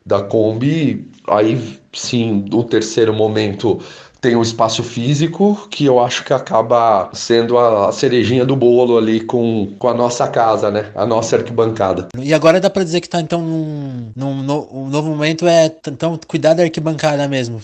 da 0.07 0.23
Kombi, 0.23 1.11
aí 1.26 1.81
sim, 1.93 2.45
o 2.53 2.62
terceiro 2.62 3.12
momento 3.12 3.81
tem 4.21 4.37
o 4.37 4.43
espaço 4.43 4.83
físico, 4.83 5.67
que 5.71 5.85
eu 5.85 6.01
acho 6.01 6.25
que 6.25 6.33
acaba 6.33 7.11
sendo 7.13 7.59
a, 7.59 7.93
cerejinha 7.93 8.45
do 8.45 8.57
bolo 8.57 8.99
ali 8.99 9.21
com, 9.21 9.73
com 9.79 9.89
a 9.89 9.95
nossa 9.95 10.27
casa, 10.29 10.71
né? 10.71 10.87
A 10.95 11.07
nossa 11.07 11.37
arquibancada. 11.37 12.09
E 12.19 12.33
agora 12.33 12.61
dá 12.61 12.71
para 12.71 12.85
dizer 12.85 13.01
que 13.01 13.09
tá 13.09 13.21
então 13.21 13.41
num, 13.41 14.11
num 14.15 14.43
no, 14.43 14.69
um 14.73 14.89
novo 14.89 15.11
momento 15.11 15.47
é 15.47 15.71
então 15.89 16.19
cuidar 16.27 16.55
da 16.55 16.63
arquibancada 16.63 17.27
mesmo, 17.29 17.61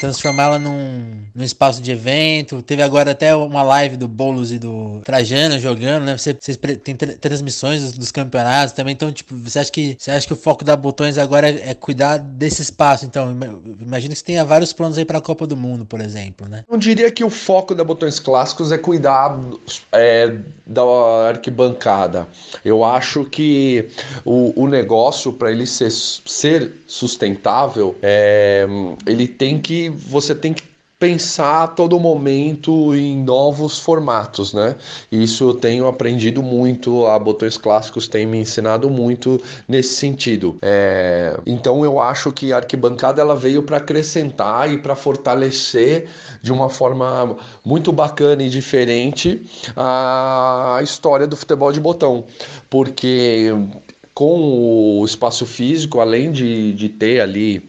transformá-la 0.00 0.58
num, 0.58 1.22
num 1.34 1.44
espaço 1.44 1.82
de 1.82 1.90
evento. 1.90 2.62
Teve 2.62 2.82
agora 2.82 3.12
até 3.12 3.34
uma 3.34 3.62
live 3.62 3.96
do 3.96 4.08
Boulos 4.08 4.52
e 4.52 4.58
do 4.58 5.00
Trajano 5.04 5.58
jogando, 5.58 6.04
né? 6.04 6.16
Você, 6.16 6.34
tem 6.34 6.96
transmissões 6.96 7.82
dos, 7.82 7.92
dos, 7.92 8.12
campeonatos 8.12 8.72
também, 8.74 8.92
então 8.92 9.12
tipo, 9.12 9.34
você 9.36 9.58
acha 9.58 9.70
que 9.70 9.96
você 9.98 10.10
acha 10.10 10.26
que 10.26 10.32
o 10.32 10.36
foco 10.36 10.64
da 10.64 10.76
Botões 10.76 11.18
agora 11.18 11.48
é, 11.48 11.70
é 11.70 11.74
cuidar 11.74 12.18
desse 12.18 12.62
espaço? 12.62 13.04
Então, 13.04 13.30
imagino 13.80 14.12
que 14.12 14.18
você 14.18 14.24
tenha 14.24 14.44
vários 14.44 14.72
planos 14.72 14.98
aí 14.98 15.04
para 15.04 15.18
a 15.18 15.20
Copa 15.20 15.46
do 15.46 15.56
Mundo, 15.56 15.81
por 15.84 16.00
exemplo, 16.00 16.48
né? 16.48 16.64
Eu 16.70 16.78
diria 16.78 17.10
que 17.10 17.24
o 17.24 17.30
foco 17.30 17.74
da 17.74 17.84
Botões 17.84 18.18
Clássicos 18.18 18.72
é 18.72 18.78
cuidar 18.78 19.38
é, 19.92 20.36
da 20.66 20.82
arquibancada. 21.28 22.26
Eu 22.64 22.84
acho 22.84 23.24
que 23.24 23.88
o, 24.24 24.62
o 24.62 24.66
negócio, 24.66 25.32
para 25.32 25.50
ele 25.50 25.66
ser, 25.66 25.90
ser 25.90 26.72
sustentável, 26.86 27.96
é, 28.02 28.66
ele 29.06 29.28
tem 29.28 29.60
que. 29.60 29.88
Você 29.90 30.34
tem 30.34 30.52
que 30.52 30.71
pensar 31.02 31.64
a 31.64 31.66
todo 31.66 31.98
momento 31.98 32.94
em 32.94 33.16
novos 33.24 33.76
formatos, 33.80 34.54
né? 34.54 34.76
Isso 35.10 35.42
eu 35.42 35.54
tenho 35.54 35.88
aprendido 35.88 36.44
muito, 36.44 37.08
a 37.08 37.18
Botões 37.18 37.58
Clássicos 37.58 38.06
tem 38.06 38.24
me 38.24 38.38
ensinado 38.38 38.88
muito 38.88 39.42
nesse 39.66 39.94
sentido. 39.94 40.56
É, 40.62 41.36
então 41.44 41.84
eu 41.84 41.98
acho 41.98 42.30
que 42.30 42.52
a 42.52 42.58
arquibancada 42.58 43.20
ela 43.20 43.34
veio 43.34 43.64
para 43.64 43.78
acrescentar 43.78 44.72
e 44.72 44.78
para 44.78 44.94
fortalecer 44.94 46.06
de 46.40 46.52
uma 46.52 46.68
forma 46.68 47.36
muito 47.64 47.90
bacana 47.90 48.44
e 48.44 48.48
diferente 48.48 49.44
a 49.76 50.78
história 50.84 51.26
do 51.26 51.36
futebol 51.36 51.72
de 51.72 51.80
botão, 51.80 52.24
porque 52.70 53.52
com 54.14 55.00
o 55.00 55.04
espaço 55.04 55.46
físico, 55.46 56.00
além 56.00 56.30
de, 56.30 56.72
de 56.74 56.88
ter 56.88 57.20
ali 57.20 57.62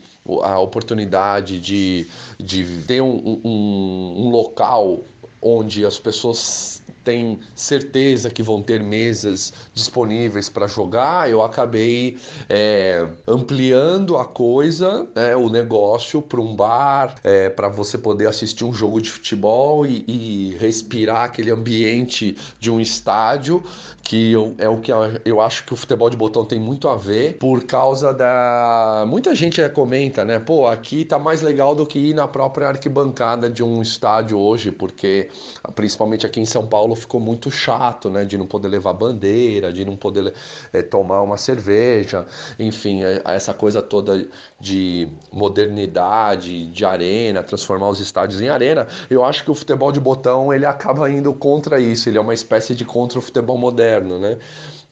a 0.43 0.59
oportunidade 0.59 1.59
de, 1.59 2.07
de 2.38 2.83
ter 2.83 3.01
um, 3.01 3.41
um, 3.43 4.25
um 4.25 4.29
local 4.29 5.00
onde 5.41 5.85
as 5.85 6.00
pessoas 6.00 6.82
têm 7.03 7.39
certeza 7.55 8.29
que 8.29 8.41
vão 8.41 8.62
ter 8.62 8.81
mesas 8.81 9.53
disponíveis 9.74 10.50
para 10.50 10.67
jogar, 10.67 11.29
eu 11.29 11.43
acabei 11.43 12.17
é, 12.50 13.07
ampliando 13.27 14.17
a 14.17 14.25
coisa, 14.25 15.07
né, 15.15 15.36
o 15.36 15.50
negócio 15.50 16.22
para 16.22 16.39
um 16.39 16.55
bar, 16.55 17.15
é, 17.24 17.50
para 17.50 17.67
você 17.67 17.98
poder 17.98 18.27
assistir 18.27 18.65
um 18.65 18.74
jogo 18.74 19.01
de 19.01 19.10
futebol 19.10 19.86
e, 19.86 20.03
e, 20.07 20.57
respirar 20.60 21.25
aquele 21.25 21.51
ambiente 21.51 22.36
de 22.60 22.72
um 22.72 22.79
estádio, 22.79 23.63
que 24.01 24.31
eu, 24.31 24.55
é 24.57 24.67
o 24.67 24.79
que 24.79 24.91
eu 25.25 25.41
acho 25.41 25.65
que 25.65 25.74
o 25.74 25.77
futebol 25.77 26.10
de 26.10 26.17
botão 26.17 26.45
tem 26.45 26.60
muito 26.60 26.88
a 26.88 26.95
ver, 26.95 27.38
por 27.38 27.63
causa 27.63 28.13
da. 28.13 29.05
Muita 29.07 29.33
gente 29.33 29.67
comenta, 29.69 30.25
né? 30.25 30.39
Pô, 30.39 30.67
aqui 30.67 31.05
tá 31.05 31.17
mais 31.17 31.41
legal 31.41 31.74
do 31.74 31.86
que 31.86 31.98
ir 31.98 32.13
na 32.13 32.27
própria 32.27 32.67
arquibancada 32.67 33.50
de 33.50 33.63
um 33.63 33.81
estádio 33.81 34.38
hoje, 34.38 34.72
porque 34.72 35.29
principalmente 35.75 36.25
aqui 36.25 36.39
em 36.39 36.45
São 36.45 36.67
Paulo 36.67 36.92
ficou 36.95 37.19
muito 37.19 37.50
chato, 37.51 38.09
né, 38.09 38.25
de 38.25 38.38
não 38.38 38.45
poder 38.45 38.67
levar 38.67 38.93
bandeira, 38.93 39.71
de 39.71 39.85
não 39.85 39.95
poder 39.95 40.33
é, 40.71 40.81
tomar 40.81 41.21
uma 41.21 41.38
cerveja, 41.38 42.25
enfim, 42.59 43.03
é, 43.03 43.21
essa 43.25 43.53
coisa 43.53 43.81
toda 43.81 44.27
de 44.59 45.07
modernidade, 45.31 46.67
de 46.67 46.85
arena, 46.85 47.43
transformar 47.43 47.89
os 47.89 48.00
estádios 48.00 48.41
em 48.41 48.50
arena. 48.50 48.88
Eu 49.09 49.23
acho 49.23 49.43
que 49.43 49.51
o 49.51 49.55
futebol 49.55 49.91
de 49.91 50.00
botão 50.00 50.53
ele 50.53 50.65
acaba 50.65 51.09
indo 51.09 51.33
contra 51.33 51.79
isso, 51.79 52.09
ele 52.09 52.17
é 52.17 52.21
uma 52.21 52.33
espécie 52.33 52.75
de 52.75 52.85
contra 52.85 53.19
o 53.19 53.21
futebol 53.21 53.57
moderno, 53.57 54.19
né? 54.19 54.38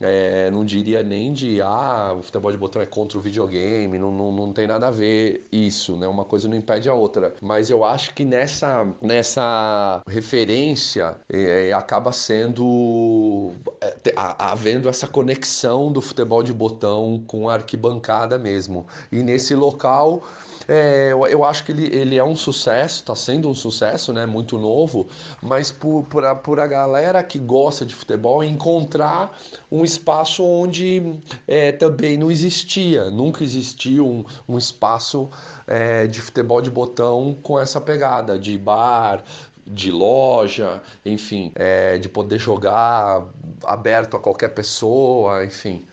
É, 0.01 0.49
não 0.51 0.65
diria 0.65 1.03
nem 1.03 1.31
de 1.31 1.61
ah, 1.61 2.15
o 2.17 2.23
futebol 2.23 2.51
de 2.51 2.57
botão 2.57 2.81
é 2.81 2.85
contra 2.85 3.17
o 3.17 3.21
videogame, 3.21 3.99
não, 3.99 4.11
não, 4.11 4.31
não 4.31 4.53
tem 4.53 4.67
nada 4.67 4.87
a 4.87 4.91
ver 4.91 5.47
isso, 5.51 5.95
né? 5.95 6.07
Uma 6.07 6.25
coisa 6.25 6.47
não 6.47 6.57
impede 6.57 6.89
a 6.89 6.93
outra. 6.93 7.35
Mas 7.41 7.69
eu 7.69 7.83
acho 7.83 8.13
que 8.13 8.25
nessa, 8.25 8.87
nessa 9.01 10.01
referência 10.07 11.15
é, 11.29 11.71
acaba 11.73 12.11
sendo 12.11 13.51
é, 13.81 13.95
havendo 14.15 14.89
essa 14.89 15.07
conexão 15.07 15.91
do 15.91 16.01
futebol 16.01 16.43
de 16.43 16.53
botão 16.53 17.23
com 17.27 17.49
a 17.49 17.53
arquibancada 17.53 18.37
mesmo. 18.37 18.87
E 19.11 19.17
nesse 19.17 19.55
local 19.55 20.23
é, 20.67 21.11
eu, 21.11 21.25
eu, 21.27 21.43
acho 21.43 21.65
que 21.65 21.71
ele, 21.71 21.93
ele 21.93 22.17
é 22.17 22.23
um 22.23 22.35
sucesso, 22.35 22.99
está 22.99 23.15
sendo 23.15 23.49
um 23.49 23.53
sucesso, 23.53 24.13
né? 24.13 24.25
Muito 24.25 24.57
novo, 24.57 25.07
mas 25.41 25.71
por, 25.71 26.03
por, 26.03 26.23
a, 26.23 26.35
por 26.35 26.59
a 26.59 26.67
galera 26.67 27.23
que 27.23 27.39
gosta 27.39 27.85
de 27.85 27.95
futebol 27.95 28.43
encontrar 28.43 29.37
um 29.71 29.83
espaço 29.91 30.43
onde 30.43 31.19
é, 31.47 31.71
também 31.71 32.17
não 32.17 32.31
existia, 32.31 33.09
nunca 33.09 33.43
existiu 33.43 34.07
um, 34.07 34.25
um 34.47 34.57
espaço 34.57 35.29
é, 35.67 36.07
de 36.07 36.21
futebol 36.21 36.61
de 36.61 36.71
botão 36.71 37.35
com 37.41 37.59
essa 37.59 37.79
pegada 37.79 38.39
de 38.39 38.57
bar, 38.57 39.23
de 39.65 39.91
loja, 39.91 40.81
enfim, 41.05 41.51
é, 41.55 41.97
de 41.97 42.09
poder 42.09 42.39
jogar 42.39 43.25
aberto 43.63 44.17
a 44.17 44.19
qualquer 44.19 44.49
pessoa, 44.49 45.45
enfim. 45.45 45.85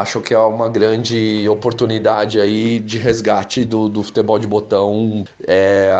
Acho 0.00 0.20
que 0.20 0.34
é 0.34 0.38
uma 0.38 0.68
grande 0.68 1.48
oportunidade 1.48 2.40
aí 2.40 2.78
de 2.80 2.98
resgate 2.98 3.64
do, 3.64 3.88
do 3.88 4.02
futebol 4.02 4.38
de 4.38 4.46
botão, 4.46 5.24
é, 5.46 5.92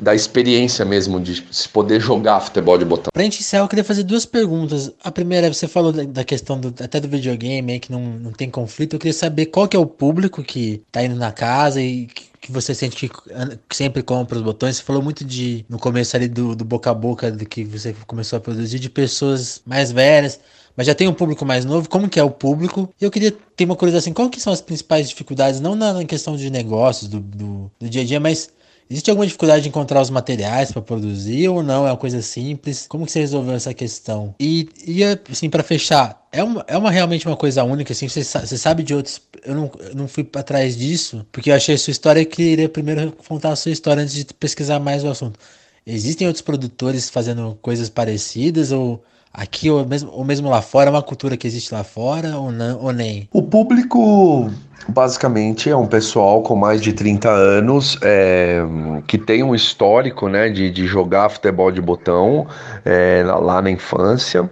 da 0.00 0.14
experiência 0.14 0.84
mesmo 0.84 1.20
de 1.20 1.44
se 1.50 1.68
poder 1.68 2.00
jogar 2.00 2.40
futebol 2.40 2.78
de 2.78 2.84
botão. 2.84 3.10
Pra 3.12 3.22
gente 3.22 3.40
encerrar, 3.40 3.64
eu 3.64 3.68
queria 3.68 3.84
fazer 3.84 4.02
duas 4.02 4.24
perguntas. 4.24 4.92
A 5.02 5.10
primeira, 5.10 5.52
você 5.52 5.66
falou 5.66 5.92
da, 5.92 6.24
questão 6.24 6.58
do, 6.58 6.68
até 6.82 7.00
do 7.00 7.08
videogame 7.08 7.78
que 7.80 7.90
não, 7.90 8.00
não 8.00 8.32
tem 8.32 8.50
conflito. 8.50 8.94
Eu 8.94 8.98
queria 8.98 9.12
saber 9.12 9.46
qual 9.46 9.68
que 9.68 9.76
é 9.76 9.80
o 9.80 9.86
público 9.86 10.42
que 10.42 10.82
tá 10.90 11.02
indo 11.02 11.16
na 11.16 11.32
casa 11.32 11.80
e 11.80 12.06
que 12.06 12.28
que 12.40 12.52
você 12.52 12.72
sente 12.72 13.08
que, 13.08 13.10
sempre 13.74 14.02
compra 14.02 14.38
os 14.38 14.42
botões? 14.42 14.76
Você 14.76 14.82
falou 14.82 15.02
muito 15.02 15.24
de 15.24 15.66
no 15.68 15.78
começo 15.78 16.16
ali 16.16 16.28
do, 16.28 16.54
do 16.54 16.64
boca 16.64 16.90
a 16.90 16.94
boca 16.94 17.30
do 17.30 17.44
que 17.44 17.64
você 17.64 17.94
começou 18.06 18.36
a 18.36 18.40
produzir 18.40 18.78
de 18.78 18.88
pessoas 18.88 19.60
mais 19.66 19.90
velhas 19.90 20.40
mas 20.78 20.86
já 20.86 20.94
tem 20.94 21.08
um 21.08 21.12
público 21.12 21.44
mais 21.44 21.64
novo, 21.64 21.88
como 21.88 22.08
que 22.08 22.20
é 22.20 22.22
o 22.22 22.30
público? 22.30 22.88
E 23.00 23.04
eu 23.04 23.10
queria 23.10 23.32
ter 23.56 23.64
uma 23.64 23.74
curiosidade 23.74 24.04
assim, 24.04 24.12
qual 24.12 24.30
que 24.30 24.40
são 24.40 24.52
as 24.52 24.60
principais 24.60 25.08
dificuldades, 25.08 25.58
não 25.58 25.74
na, 25.74 26.04
questão 26.04 26.36
de 26.36 26.48
negócios, 26.50 27.10
do, 27.10 27.18
do, 27.18 27.72
do, 27.80 27.88
dia 27.88 28.02
a 28.02 28.04
dia, 28.04 28.20
mas 28.20 28.48
existe 28.88 29.10
alguma 29.10 29.26
dificuldade 29.26 29.64
de 29.64 29.70
encontrar 29.70 30.00
os 30.00 30.08
materiais 30.08 30.70
para 30.70 30.80
produzir 30.80 31.48
ou 31.48 31.64
não? 31.64 31.84
É 31.84 31.90
uma 31.90 31.96
coisa 31.96 32.22
simples? 32.22 32.86
Como 32.88 33.04
que 33.04 33.10
você 33.10 33.18
resolveu 33.18 33.54
essa 33.54 33.74
questão? 33.74 34.36
E, 34.38 34.68
e 34.86 35.02
assim, 35.28 35.50
para 35.50 35.64
fechar, 35.64 36.24
é 36.30 36.44
uma, 36.44 36.64
é 36.68 36.78
uma 36.78 36.92
realmente 36.92 37.26
uma 37.26 37.36
coisa 37.36 37.64
única, 37.64 37.92
assim, 37.92 38.06
você, 38.06 38.22
você 38.22 38.56
sabe 38.56 38.84
de 38.84 38.94
outros. 38.94 39.20
Eu 39.44 39.56
não, 39.56 39.72
eu 39.80 39.96
não 39.96 40.06
fui 40.06 40.24
atrás 40.36 40.76
disso, 40.76 41.26
porque 41.32 41.50
eu 41.50 41.56
achei 41.56 41.74
a 41.74 41.78
sua 41.78 41.90
história 41.90 42.20
e 42.20 42.24
queria 42.24 42.68
primeiro 42.68 43.10
contar 43.26 43.50
a 43.50 43.56
sua 43.56 43.72
história 43.72 44.04
antes 44.04 44.14
de 44.14 44.26
pesquisar 44.26 44.78
mais 44.78 45.02
o 45.02 45.08
assunto. 45.08 45.40
Existem 45.84 46.28
outros 46.28 46.42
produtores 46.42 47.10
fazendo 47.10 47.58
coisas 47.60 47.90
parecidas 47.90 48.70
ou 48.70 49.02
aqui 49.32 49.70
ou 49.70 49.86
mesmo, 49.86 50.10
ou 50.12 50.24
mesmo 50.24 50.48
lá 50.48 50.62
fora? 50.62 50.90
É 50.90 50.92
uma 50.92 51.02
cultura 51.02 51.36
que 51.36 51.46
existe 51.46 51.72
lá 51.72 51.84
fora 51.84 52.38
ou, 52.38 52.50
não, 52.50 52.80
ou 52.80 52.92
nem? 52.92 53.28
O 53.32 53.42
público 53.42 54.50
basicamente 54.86 55.70
é 55.70 55.76
um 55.76 55.86
pessoal 55.86 56.42
com 56.42 56.54
mais 56.54 56.80
de 56.80 56.92
30 56.92 57.28
anos 57.28 57.98
é, 58.02 58.62
que 59.06 59.18
tem 59.18 59.42
um 59.42 59.54
histórico 59.54 60.28
né, 60.28 60.48
de, 60.48 60.70
de 60.70 60.86
jogar 60.86 61.28
futebol 61.28 61.70
de 61.70 61.80
botão 61.80 62.46
é, 62.84 63.22
lá 63.24 63.60
na 63.60 63.70
infância, 63.70 64.48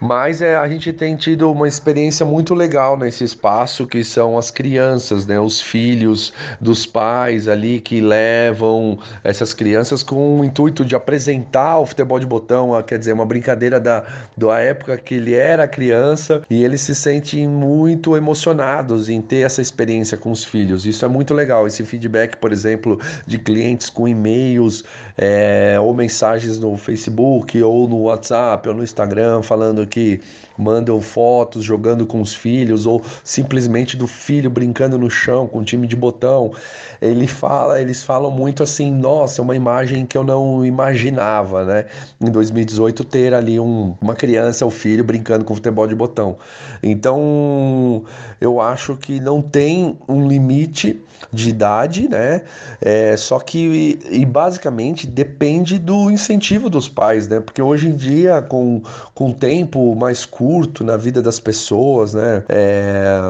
mas 0.00 0.40
é, 0.42 0.56
a 0.56 0.68
gente 0.68 0.92
tem 0.92 1.16
tido 1.16 1.50
uma 1.50 1.66
experiência 1.66 2.24
muito 2.24 2.54
legal 2.54 2.96
nesse 2.96 3.24
espaço 3.24 3.86
que 3.86 4.04
são 4.04 4.38
as 4.38 4.50
crianças, 4.50 5.26
né, 5.26 5.40
os 5.40 5.60
filhos 5.60 6.32
dos 6.60 6.86
pais 6.86 7.48
ali 7.48 7.80
que 7.80 8.00
levam 8.00 8.98
essas 9.22 9.52
crianças 9.52 10.02
com 10.02 10.40
o 10.40 10.44
intuito 10.44 10.84
de 10.84 10.94
apresentar 10.94 11.78
o 11.78 11.86
futebol 11.86 12.18
de 12.18 12.26
botão, 12.26 12.70
quer 12.82 12.98
dizer, 12.98 13.12
uma 13.12 13.26
brincadeira 13.26 13.80
da, 13.80 14.04
da 14.36 14.58
época 14.60 14.96
que 14.96 15.14
ele 15.14 15.34
era 15.34 15.66
criança 15.66 16.42
e 16.48 16.62
eles 16.62 16.80
se 16.82 16.94
sentem 16.94 17.48
muito 17.48 18.16
emocionados 18.16 19.08
em 19.08 19.20
ter 19.20 19.40
essa 19.40 19.62
experiência 19.64 20.16
com 20.16 20.30
os 20.30 20.44
filhos. 20.44 20.86
Isso 20.86 21.04
é 21.04 21.08
muito 21.08 21.34
legal. 21.34 21.66
Esse 21.66 21.84
feedback, 21.84 22.36
por 22.36 22.52
exemplo, 22.52 23.00
de 23.26 23.38
clientes 23.38 23.90
com 23.90 24.06
e-mails 24.06 24.84
é, 25.16 25.76
ou 25.80 25.92
mensagens 25.92 26.58
no 26.58 26.76
Facebook 26.76 27.60
ou 27.62 27.88
no 27.88 28.02
WhatsApp 28.02 28.68
ou 28.68 28.74
no 28.74 28.84
Instagram 28.84 29.42
falando 29.42 29.86
que 29.86 30.20
mandam 30.56 31.00
fotos 31.00 31.64
jogando 31.64 32.06
com 32.06 32.20
os 32.20 32.34
filhos 32.34 32.86
ou 32.86 33.02
simplesmente 33.22 33.96
do 33.96 34.06
filho 34.06 34.48
brincando 34.48 34.98
no 34.98 35.10
chão 35.10 35.46
com 35.46 35.60
um 35.60 35.64
time 35.64 35.86
de 35.86 35.96
botão. 35.96 36.52
Ele 37.00 37.26
fala, 37.26 37.80
eles 37.80 38.02
falam 38.02 38.30
muito 38.30 38.62
assim, 38.62 38.90
nossa, 38.92 39.42
uma 39.42 39.56
imagem 39.56 40.06
que 40.06 40.16
eu 40.16 40.24
não 40.24 40.64
imaginava, 40.64 41.64
né? 41.64 41.86
Em 42.20 42.30
2018 42.30 43.04
ter 43.04 43.34
ali 43.34 43.58
um, 43.58 43.94
uma 44.00 44.14
criança, 44.14 44.64
o 44.64 44.68
um 44.68 44.70
filho 44.70 45.04
brincando 45.04 45.44
com 45.44 45.54
futebol 45.54 45.86
de 45.86 45.94
botão. 45.94 46.36
Então, 46.82 48.04
eu 48.40 48.60
acho 48.60 48.96
que 48.96 49.20
não 49.20 49.42
tem 49.54 49.96
um 50.08 50.26
limite 50.26 51.00
de 51.32 51.50
idade, 51.50 52.08
né? 52.08 52.42
É, 52.80 53.16
só 53.16 53.38
que 53.38 54.00
e 54.10 54.26
basicamente 54.26 55.06
depende 55.06 55.78
do 55.78 56.10
incentivo 56.10 56.68
dos 56.68 56.88
pais, 56.88 57.28
né? 57.28 57.38
Porque 57.38 57.62
hoje 57.62 57.88
em 57.88 57.94
dia, 57.94 58.42
com, 58.42 58.82
com 59.14 59.30
tempo 59.30 59.94
mais 59.94 60.26
curto 60.26 60.82
na 60.82 60.96
vida 60.96 61.22
das 61.22 61.38
pessoas, 61.38 62.14
né? 62.14 62.44
É, 62.48 63.20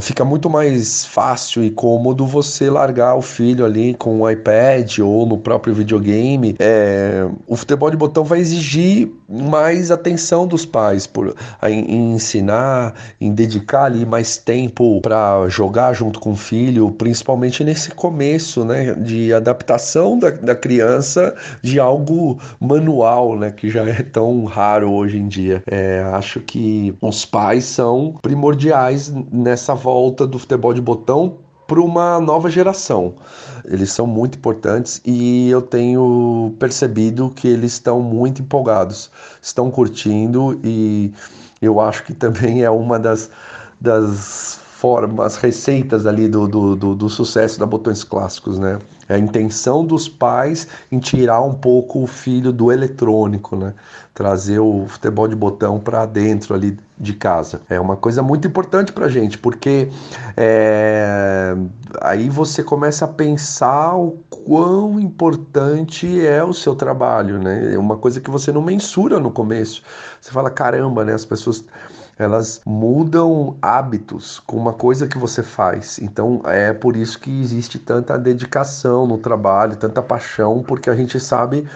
fica 0.00 0.24
muito 0.24 0.48
mais 0.48 1.04
fácil 1.04 1.62
e 1.62 1.70
cômodo 1.70 2.26
você 2.26 2.70
largar 2.70 3.14
o 3.16 3.22
filho 3.22 3.66
ali 3.66 3.92
com 3.92 4.22
o 4.22 4.30
iPad 4.30 5.00
ou 5.00 5.26
no 5.26 5.36
próprio 5.36 5.74
videogame. 5.74 6.56
É, 6.58 7.28
o 7.46 7.56
futebol 7.56 7.90
de 7.90 7.96
botão 7.98 8.24
vai 8.24 8.38
exigir 8.38 9.12
mais 9.28 9.90
atenção 9.90 10.46
dos 10.46 10.64
pais 10.64 11.06
por 11.06 11.34
em, 11.62 11.80
em 11.80 12.14
ensinar, 12.14 12.94
em 13.20 13.32
dedicar 13.32 13.84
ali 13.84 14.06
mais 14.06 14.38
tempo 14.38 15.00
para 15.02 15.46
jogar 15.48 15.73
junto 15.92 16.20
com 16.20 16.32
o 16.32 16.36
filho, 16.36 16.90
principalmente 16.92 17.64
nesse 17.64 17.90
começo, 17.90 18.64
né, 18.64 18.94
de 18.94 19.32
adaptação 19.32 20.18
da, 20.18 20.30
da 20.30 20.54
criança 20.54 21.34
de 21.62 21.80
algo 21.80 22.38
manual, 22.60 23.36
né, 23.36 23.50
que 23.50 23.68
já 23.68 23.84
é 23.88 24.02
tão 24.02 24.44
raro 24.44 24.92
hoje 24.92 25.18
em 25.18 25.28
dia. 25.28 25.62
É, 25.66 26.02
acho 26.12 26.40
que 26.40 26.94
os 27.00 27.24
pais 27.24 27.64
são 27.64 28.14
primordiais 28.22 29.12
nessa 29.32 29.74
volta 29.74 30.26
do 30.26 30.38
futebol 30.38 30.72
de 30.72 30.80
botão 30.80 31.38
para 31.66 31.80
uma 31.80 32.20
nova 32.20 32.50
geração. 32.50 33.14
Eles 33.64 33.90
são 33.90 34.06
muito 34.06 34.38
importantes 34.38 35.00
e 35.04 35.48
eu 35.48 35.62
tenho 35.62 36.54
percebido 36.58 37.30
que 37.30 37.48
eles 37.48 37.72
estão 37.72 38.00
muito 38.00 38.42
empolgados, 38.42 39.10
estão 39.40 39.70
curtindo 39.70 40.60
e 40.62 41.12
eu 41.60 41.80
acho 41.80 42.04
que 42.04 42.12
também 42.12 42.62
é 42.62 42.70
uma 42.70 42.98
das, 42.98 43.30
das 43.80 44.60
formas, 44.84 45.36
receitas 45.36 46.04
ali 46.04 46.28
do, 46.28 46.46
do, 46.46 46.76
do, 46.76 46.94
do, 46.94 47.08
sucesso 47.08 47.58
da 47.58 47.64
Botões 47.64 48.04
Clássicos, 48.04 48.58
né? 48.58 48.78
É 49.08 49.14
a 49.14 49.18
intenção 49.18 49.82
dos 49.82 50.10
pais 50.10 50.68
em 50.92 50.98
tirar 50.98 51.40
um 51.40 51.54
pouco 51.54 52.02
o 52.02 52.06
filho 52.06 52.52
do 52.52 52.70
eletrônico, 52.70 53.56
né? 53.56 53.72
Trazer 54.12 54.58
o 54.58 54.84
futebol 54.86 55.26
de 55.26 55.34
botão 55.34 55.80
para 55.80 56.04
dentro 56.04 56.54
ali 56.54 56.76
de 56.98 57.14
casa. 57.14 57.62
É 57.70 57.80
uma 57.80 57.96
coisa 57.96 58.22
muito 58.22 58.46
importante 58.46 58.92
para 58.92 59.08
gente, 59.08 59.38
porque 59.38 59.88
é, 60.36 61.56
aí 62.02 62.28
você 62.28 62.62
começa 62.62 63.06
a 63.06 63.08
pensar 63.08 63.96
o 63.96 64.18
quão 64.28 65.00
importante 65.00 66.26
é 66.26 66.44
o 66.44 66.52
seu 66.52 66.74
trabalho, 66.74 67.38
né? 67.38 67.72
É 67.72 67.78
uma 67.78 67.96
coisa 67.96 68.20
que 68.20 68.30
você 68.30 68.52
não 68.52 68.60
mensura 68.60 69.18
no 69.18 69.30
começo. 69.30 69.82
Você 70.20 70.30
fala, 70.30 70.50
caramba, 70.50 71.06
né? 71.06 71.14
As 71.14 71.24
pessoas 71.24 71.64
elas 72.18 72.60
mudam 72.64 73.56
hábitos 73.60 74.40
com 74.40 74.56
uma 74.56 74.72
coisa 74.72 75.06
que 75.06 75.18
você 75.18 75.42
faz. 75.42 75.98
Então 75.98 76.42
é 76.44 76.72
por 76.72 76.96
isso 76.96 77.18
que 77.18 77.40
existe 77.40 77.78
tanta 77.78 78.18
dedicação 78.18 79.06
no 79.06 79.18
trabalho, 79.18 79.76
tanta 79.76 80.02
paixão, 80.02 80.62
porque 80.62 80.90
a 80.90 80.94
gente 80.94 81.18
sabe 81.18 81.66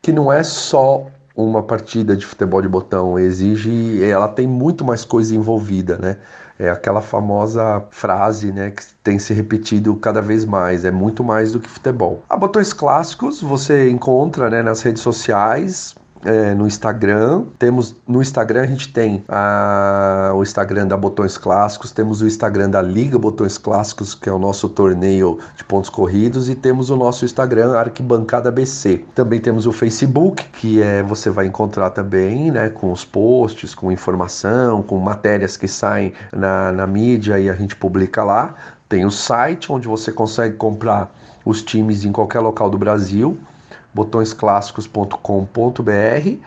que 0.00 0.12
não 0.12 0.32
é 0.32 0.42
só 0.42 1.06
uma 1.34 1.62
partida 1.62 2.16
de 2.16 2.26
futebol 2.26 2.60
de 2.60 2.68
botão, 2.68 3.18
exige, 3.18 4.04
ela 4.04 4.28
tem 4.28 4.46
muito 4.46 4.84
mais 4.84 5.04
coisa 5.04 5.34
envolvida, 5.34 5.96
né? 5.96 6.18
É 6.58 6.68
aquela 6.68 7.00
famosa 7.00 7.82
frase, 7.90 8.52
né, 8.52 8.70
que 8.70 8.82
tem 9.02 9.18
se 9.18 9.32
repetido 9.32 9.96
cada 9.96 10.20
vez 10.20 10.44
mais, 10.44 10.84
é 10.84 10.90
muito 10.90 11.24
mais 11.24 11.52
do 11.52 11.58
que 11.58 11.68
futebol. 11.68 12.22
A 12.28 12.36
Botões 12.36 12.72
Clássicos 12.72 13.40
você 13.40 13.88
encontra, 13.88 14.50
né, 14.50 14.62
nas 14.62 14.82
redes 14.82 15.02
sociais, 15.02 15.94
é, 16.24 16.54
no 16.54 16.66
Instagram. 16.66 17.44
Temos 17.58 17.96
no 18.06 18.20
Instagram 18.20 18.62
a 18.62 18.66
gente 18.66 18.92
tem 18.92 19.22
a, 19.28 20.32
o 20.34 20.42
Instagram 20.42 20.86
da 20.86 20.96
Botões 20.96 21.36
Clássicos, 21.36 21.92
temos 21.92 22.20
o 22.20 22.26
Instagram 22.26 22.70
da 22.70 22.82
Liga 22.82 23.18
Botões 23.18 23.58
Clássicos, 23.58 24.14
que 24.14 24.28
é 24.28 24.32
o 24.32 24.38
nosso 24.38 24.68
torneio 24.68 25.38
de 25.56 25.64
pontos 25.64 25.90
corridos, 25.90 26.48
e 26.48 26.54
temos 26.54 26.90
o 26.90 26.96
nosso 26.96 27.24
Instagram 27.24 27.76
Arquibancada 27.76 28.50
BC. 28.50 29.04
Também 29.14 29.40
temos 29.40 29.66
o 29.66 29.72
Facebook, 29.72 30.44
que 30.50 30.82
é 30.82 31.02
você 31.02 31.30
vai 31.30 31.46
encontrar 31.46 31.90
também, 31.90 32.50
né, 32.50 32.68
com 32.68 32.92
os 32.92 33.04
posts, 33.04 33.74
com 33.74 33.90
informação, 33.90 34.82
com 34.82 34.98
matérias 34.98 35.56
que 35.56 35.68
saem 35.68 36.12
na, 36.32 36.72
na 36.72 36.86
mídia 36.86 37.38
e 37.38 37.48
a 37.48 37.54
gente 37.54 37.76
publica 37.76 38.22
lá. 38.22 38.54
Tem 38.88 39.04
o 39.06 39.10
site 39.10 39.72
onde 39.72 39.88
você 39.88 40.12
consegue 40.12 40.56
comprar 40.56 41.10
os 41.44 41.62
times 41.62 42.04
em 42.04 42.12
qualquer 42.12 42.40
local 42.40 42.68
do 42.70 42.78
Brasil 42.78 43.38
botõesclássicos.com.br 43.94 46.38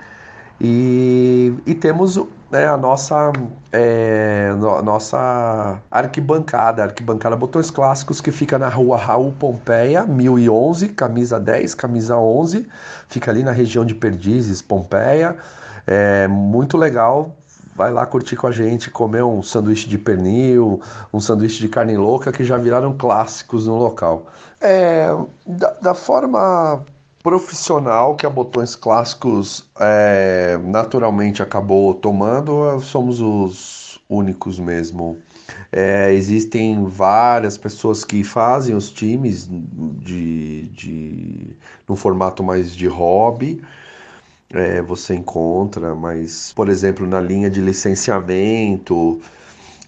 e, 0.59 1.53
e 1.65 1.75
temos 1.75 2.17
né, 2.49 2.67
a 2.67 2.77
nossa, 2.77 3.31
é, 3.71 4.53
no, 4.57 4.81
nossa 4.81 5.81
arquibancada, 5.91 6.83
arquibancada 6.83 7.35
Botões 7.35 7.69
Clássicos, 7.69 8.21
que 8.21 8.31
fica 8.31 8.57
na 8.57 8.69
rua 8.69 8.97
Raul 8.97 9.33
Pompeia, 9.33 10.05
1011, 10.05 10.89
camisa 10.89 11.39
10, 11.39 11.75
camisa 11.75 12.17
11, 12.17 12.67
fica 13.07 13.31
ali 13.31 13.43
na 13.43 13.51
região 13.51 13.83
de 13.83 13.93
Perdizes, 13.93 14.61
Pompeia, 14.61 15.35
é 15.85 16.27
muito 16.27 16.77
legal, 16.77 17.37
vai 17.75 17.91
lá 17.91 18.05
curtir 18.05 18.37
com 18.37 18.47
a 18.47 18.51
gente, 18.51 18.89
comer 18.89 19.23
um 19.23 19.43
sanduíche 19.43 19.89
de 19.89 19.97
pernil, 19.97 20.81
um 21.13 21.19
sanduíche 21.19 21.59
de 21.59 21.67
carne 21.67 21.97
louca, 21.97 22.31
que 22.31 22.43
já 22.43 22.57
viraram 22.57 22.93
clássicos 22.93 23.67
no 23.67 23.75
local. 23.75 24.27
É, 24.61 25.07
da, 25.45 25.71
da 25.81 25.93
forma 25.93 26.85
profissional 27.25 28.15
que 28.15 28.23
a 28.23 28.29
Botões 28.29 28.75
Clássicos 28.75 29.67
é, 29.79 30.59
naturalmente 30.63 31.41
acabou 31.41 31.95
tomando, 31.95 32.79
somos 32.81 33.19
os 33.19 33.99
únicos 34.07 34.59
mesmo 34.59 35.17
É, 35.71 36.13
existem 36.13 36.85
várias 36.85 37.57
pessoas 37.57 38.03
que 38.05 38.23
fazem 38.23 38.75
os 38.75 38.91
times 38.91 39.49
de, 39.49 40.67
de 40.67 41.57
no 41.89 41.95
formato 41.95 42.43
mais 42.43 42.75
de 42.75 42.85
hobby. 42.87 43.59
É, 44.53 44.83
você 44.83 45.15
encontra, 45.15 45.95
mas, 45.95 46.53
por 46.53 46.69
exemplo, 46.69 47.07
na 47.07 47.19
linha 47.19 47.49
de 47.49 47.59
licenciamento, 47.59 49.19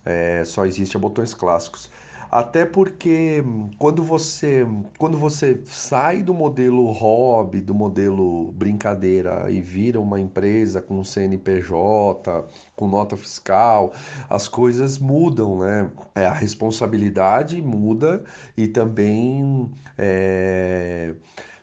é, 0.03 0.43
só 0.43 0.65
existe 0.65 0.97
a 0.97 0.99
botões 0.99 1.35
clássicos. 1.35 1.91
Até 2.29 2.65
porque 2.65 3.43
quando 3.77 4.03
você, 4.03 4.67
quando 4.97 5.17
você 5.17 5.61
sai 5.65 6.21
do 6.21 6.33
modelo 6.33 6.91
hobby, 6.91 7.61
do 7.61 7.73
modelo 7.73 8.51
brincadeira 8.51 9.49
e 9.49 9.61
vira 9.61 9.99
uma 9.99 10.19
empresa 10.19 10.81
com 10.81 11.03
CNPJ, 11.03 12.45
com 12.75 12.87
nota 12.87 13.15
fiscal, 13.15 13.93
as 14.29 14.47
coisas 14.47 14.97
mudam, 14.97 15.59
né? 15.59 15.89
É, 16.13 16.25
a 16.25 16.33
responsabilidade 16.33 17.61
muda 17.61 18.23
e 18.55 18.67
também 18.67 19.71
é, 19.97 21.15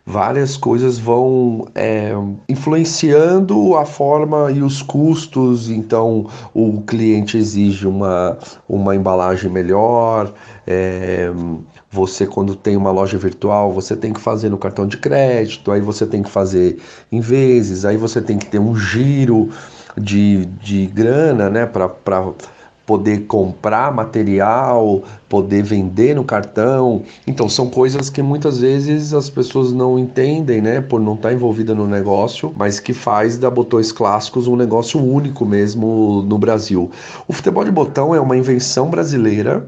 várias 0.07 0.57
coisas 0.57 0.99
vão 0.99 1.67
é, 1.75 2.13
influenciando 2.49 3.77
a 3.77 3.87
forma 3.87 4.51
e 4.51 4.63
os 4.63 4.83
custos. 4.83 5.71
Então, 5.71 6.27
o 6.53 6.83
cliente 6.83 7.39
exige 7.39 7.87
uma, 7.87 8.39
uma 8.69 8.95
embalagem 8.95 9.51
melhor. 9.51 10.33
É, 10.67 11.33
você, 11.91 12.27
quando 12.27 12.55
tem 12.55 12.77
uma 12.77 12.91
loja 12.91 13.17
virtual, 13.17 13.73
você 13.73 13.97
tem 13.97 14.13
que 14.13 14.21
fazer 14.21 14.51
no 14.51 14.59
cartão 14.59 14.87
de 14.87 14.97
crédito, 14.99 15.71
aí 15.71 15.81
você 15.81 16.05
tem 16.07 16.23
que 16.23 16.31
fazer 16.31 16.79
em 17.11 17.21
vezes, 17.21 17.85
aí 17.85 17.97
você 17.97 18.21
tem 18.21 18.37
que 18.37 18.47
ter 18.47 18.59
um 18.59 18.77
giro 18.77 19.51
de, 19.97 20.45
de 20.47 20.87
grana 20.87 21.49
né, 21.49 21.67
para 21.67 21.89
poder 22.87 23.27
comprar 23.27 23.93
material, 23.93 25.03
poder 25.29 25.63
vender 25.63 26.15
no 26.15 26.25
cartão. 26.25 27.03
Então 27.27 27.49
são 27.49 27.69
coisas 27.69 28.11
que 28.11 28.23
muitas 28.23 28.59
vezes 28.59 29.15
as 29.15 29.31
pessoas 29.31 29.73
não 29.73 29.99
entendem, 29.99 30.61
né, 30.61 30.81
por 30.81 31.01
não 31.01 31.15
estar 31.15 31.33
envolvida 31.33 31.75
no 31.75 31.87
negócio, 31.87 32.53
mas 32.57 32.79
que 32.79 32.93
faz 32.93 33.39
da 33.39 33.51
Botões 33.51 33.91
Clássicos 33.91 34.47
um 34.47 34.57
negócio 34.57 35.03
único 35.03 35.45
mesmo 35.45 36.23
no 36.23 36.39
Brasil. 36.39 36.91
O 37.27 37.33
futebol 37.33 37.65
de 37.65 37.71
botão 37.71 38.15
é 38.15 38.21
uma 38.21 38.37
invenção 38.37 38.91
brasileira 38.91 39.67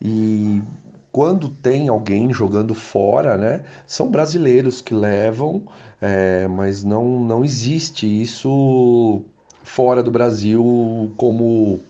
e 0.00 0.62
quando 1.10 1.48
tem 1.48 1.88
alguém 1.88 2.32
jogando 2.32 2.74
fora, 2.74 3.36
né, 3.36 3.64
são 3.86 4.10
brasileiros 4.10 4.82
que 4.82 4.94
levam, 4.94 5.64
é, 6.00 6.46
mas 6.46 6.84
não, 6.84 7.20
não 7.24 7.44
existe 7.44 8.06
isso 8.06 9.24
fora 9.64 10.02
do 10.02 10.10
Brasil 10.10 11.12
como 11.16 11.80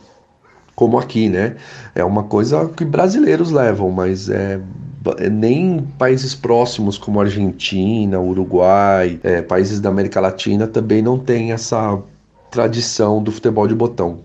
como 0.78 0.96
aqui, 0.96 1.28
né? 1.28 1.56
É 1.92 2.04
uma 2.04 2.22
coisa 2.22 2.68
que 2.68 2.84
brasileiros 2.84 3.50
levam, 3.50 3.90
mas 3.90 4.28
é 4.28 4.60
nem 5.28 5.84
países 5.98 6.36
próximos 6.36 6.96
como 6.96 7.20
Argentina, 7.20 8.20
Uruguai, 8.20 9.18
é, 9.24 9.42
países 9.42 9.80
da 9.80 9.88
América 9.88 10.20
Latina 10.20 10.68
também 10.68 11.02
não 11.02 11.18
tem 11.18 11.50
essa 11.50 11.98
tradição 12.48 13.20
do 13.20 13.32
futebol 13.32 13.66
de 13.66 13.74
botão. 13.74 14.16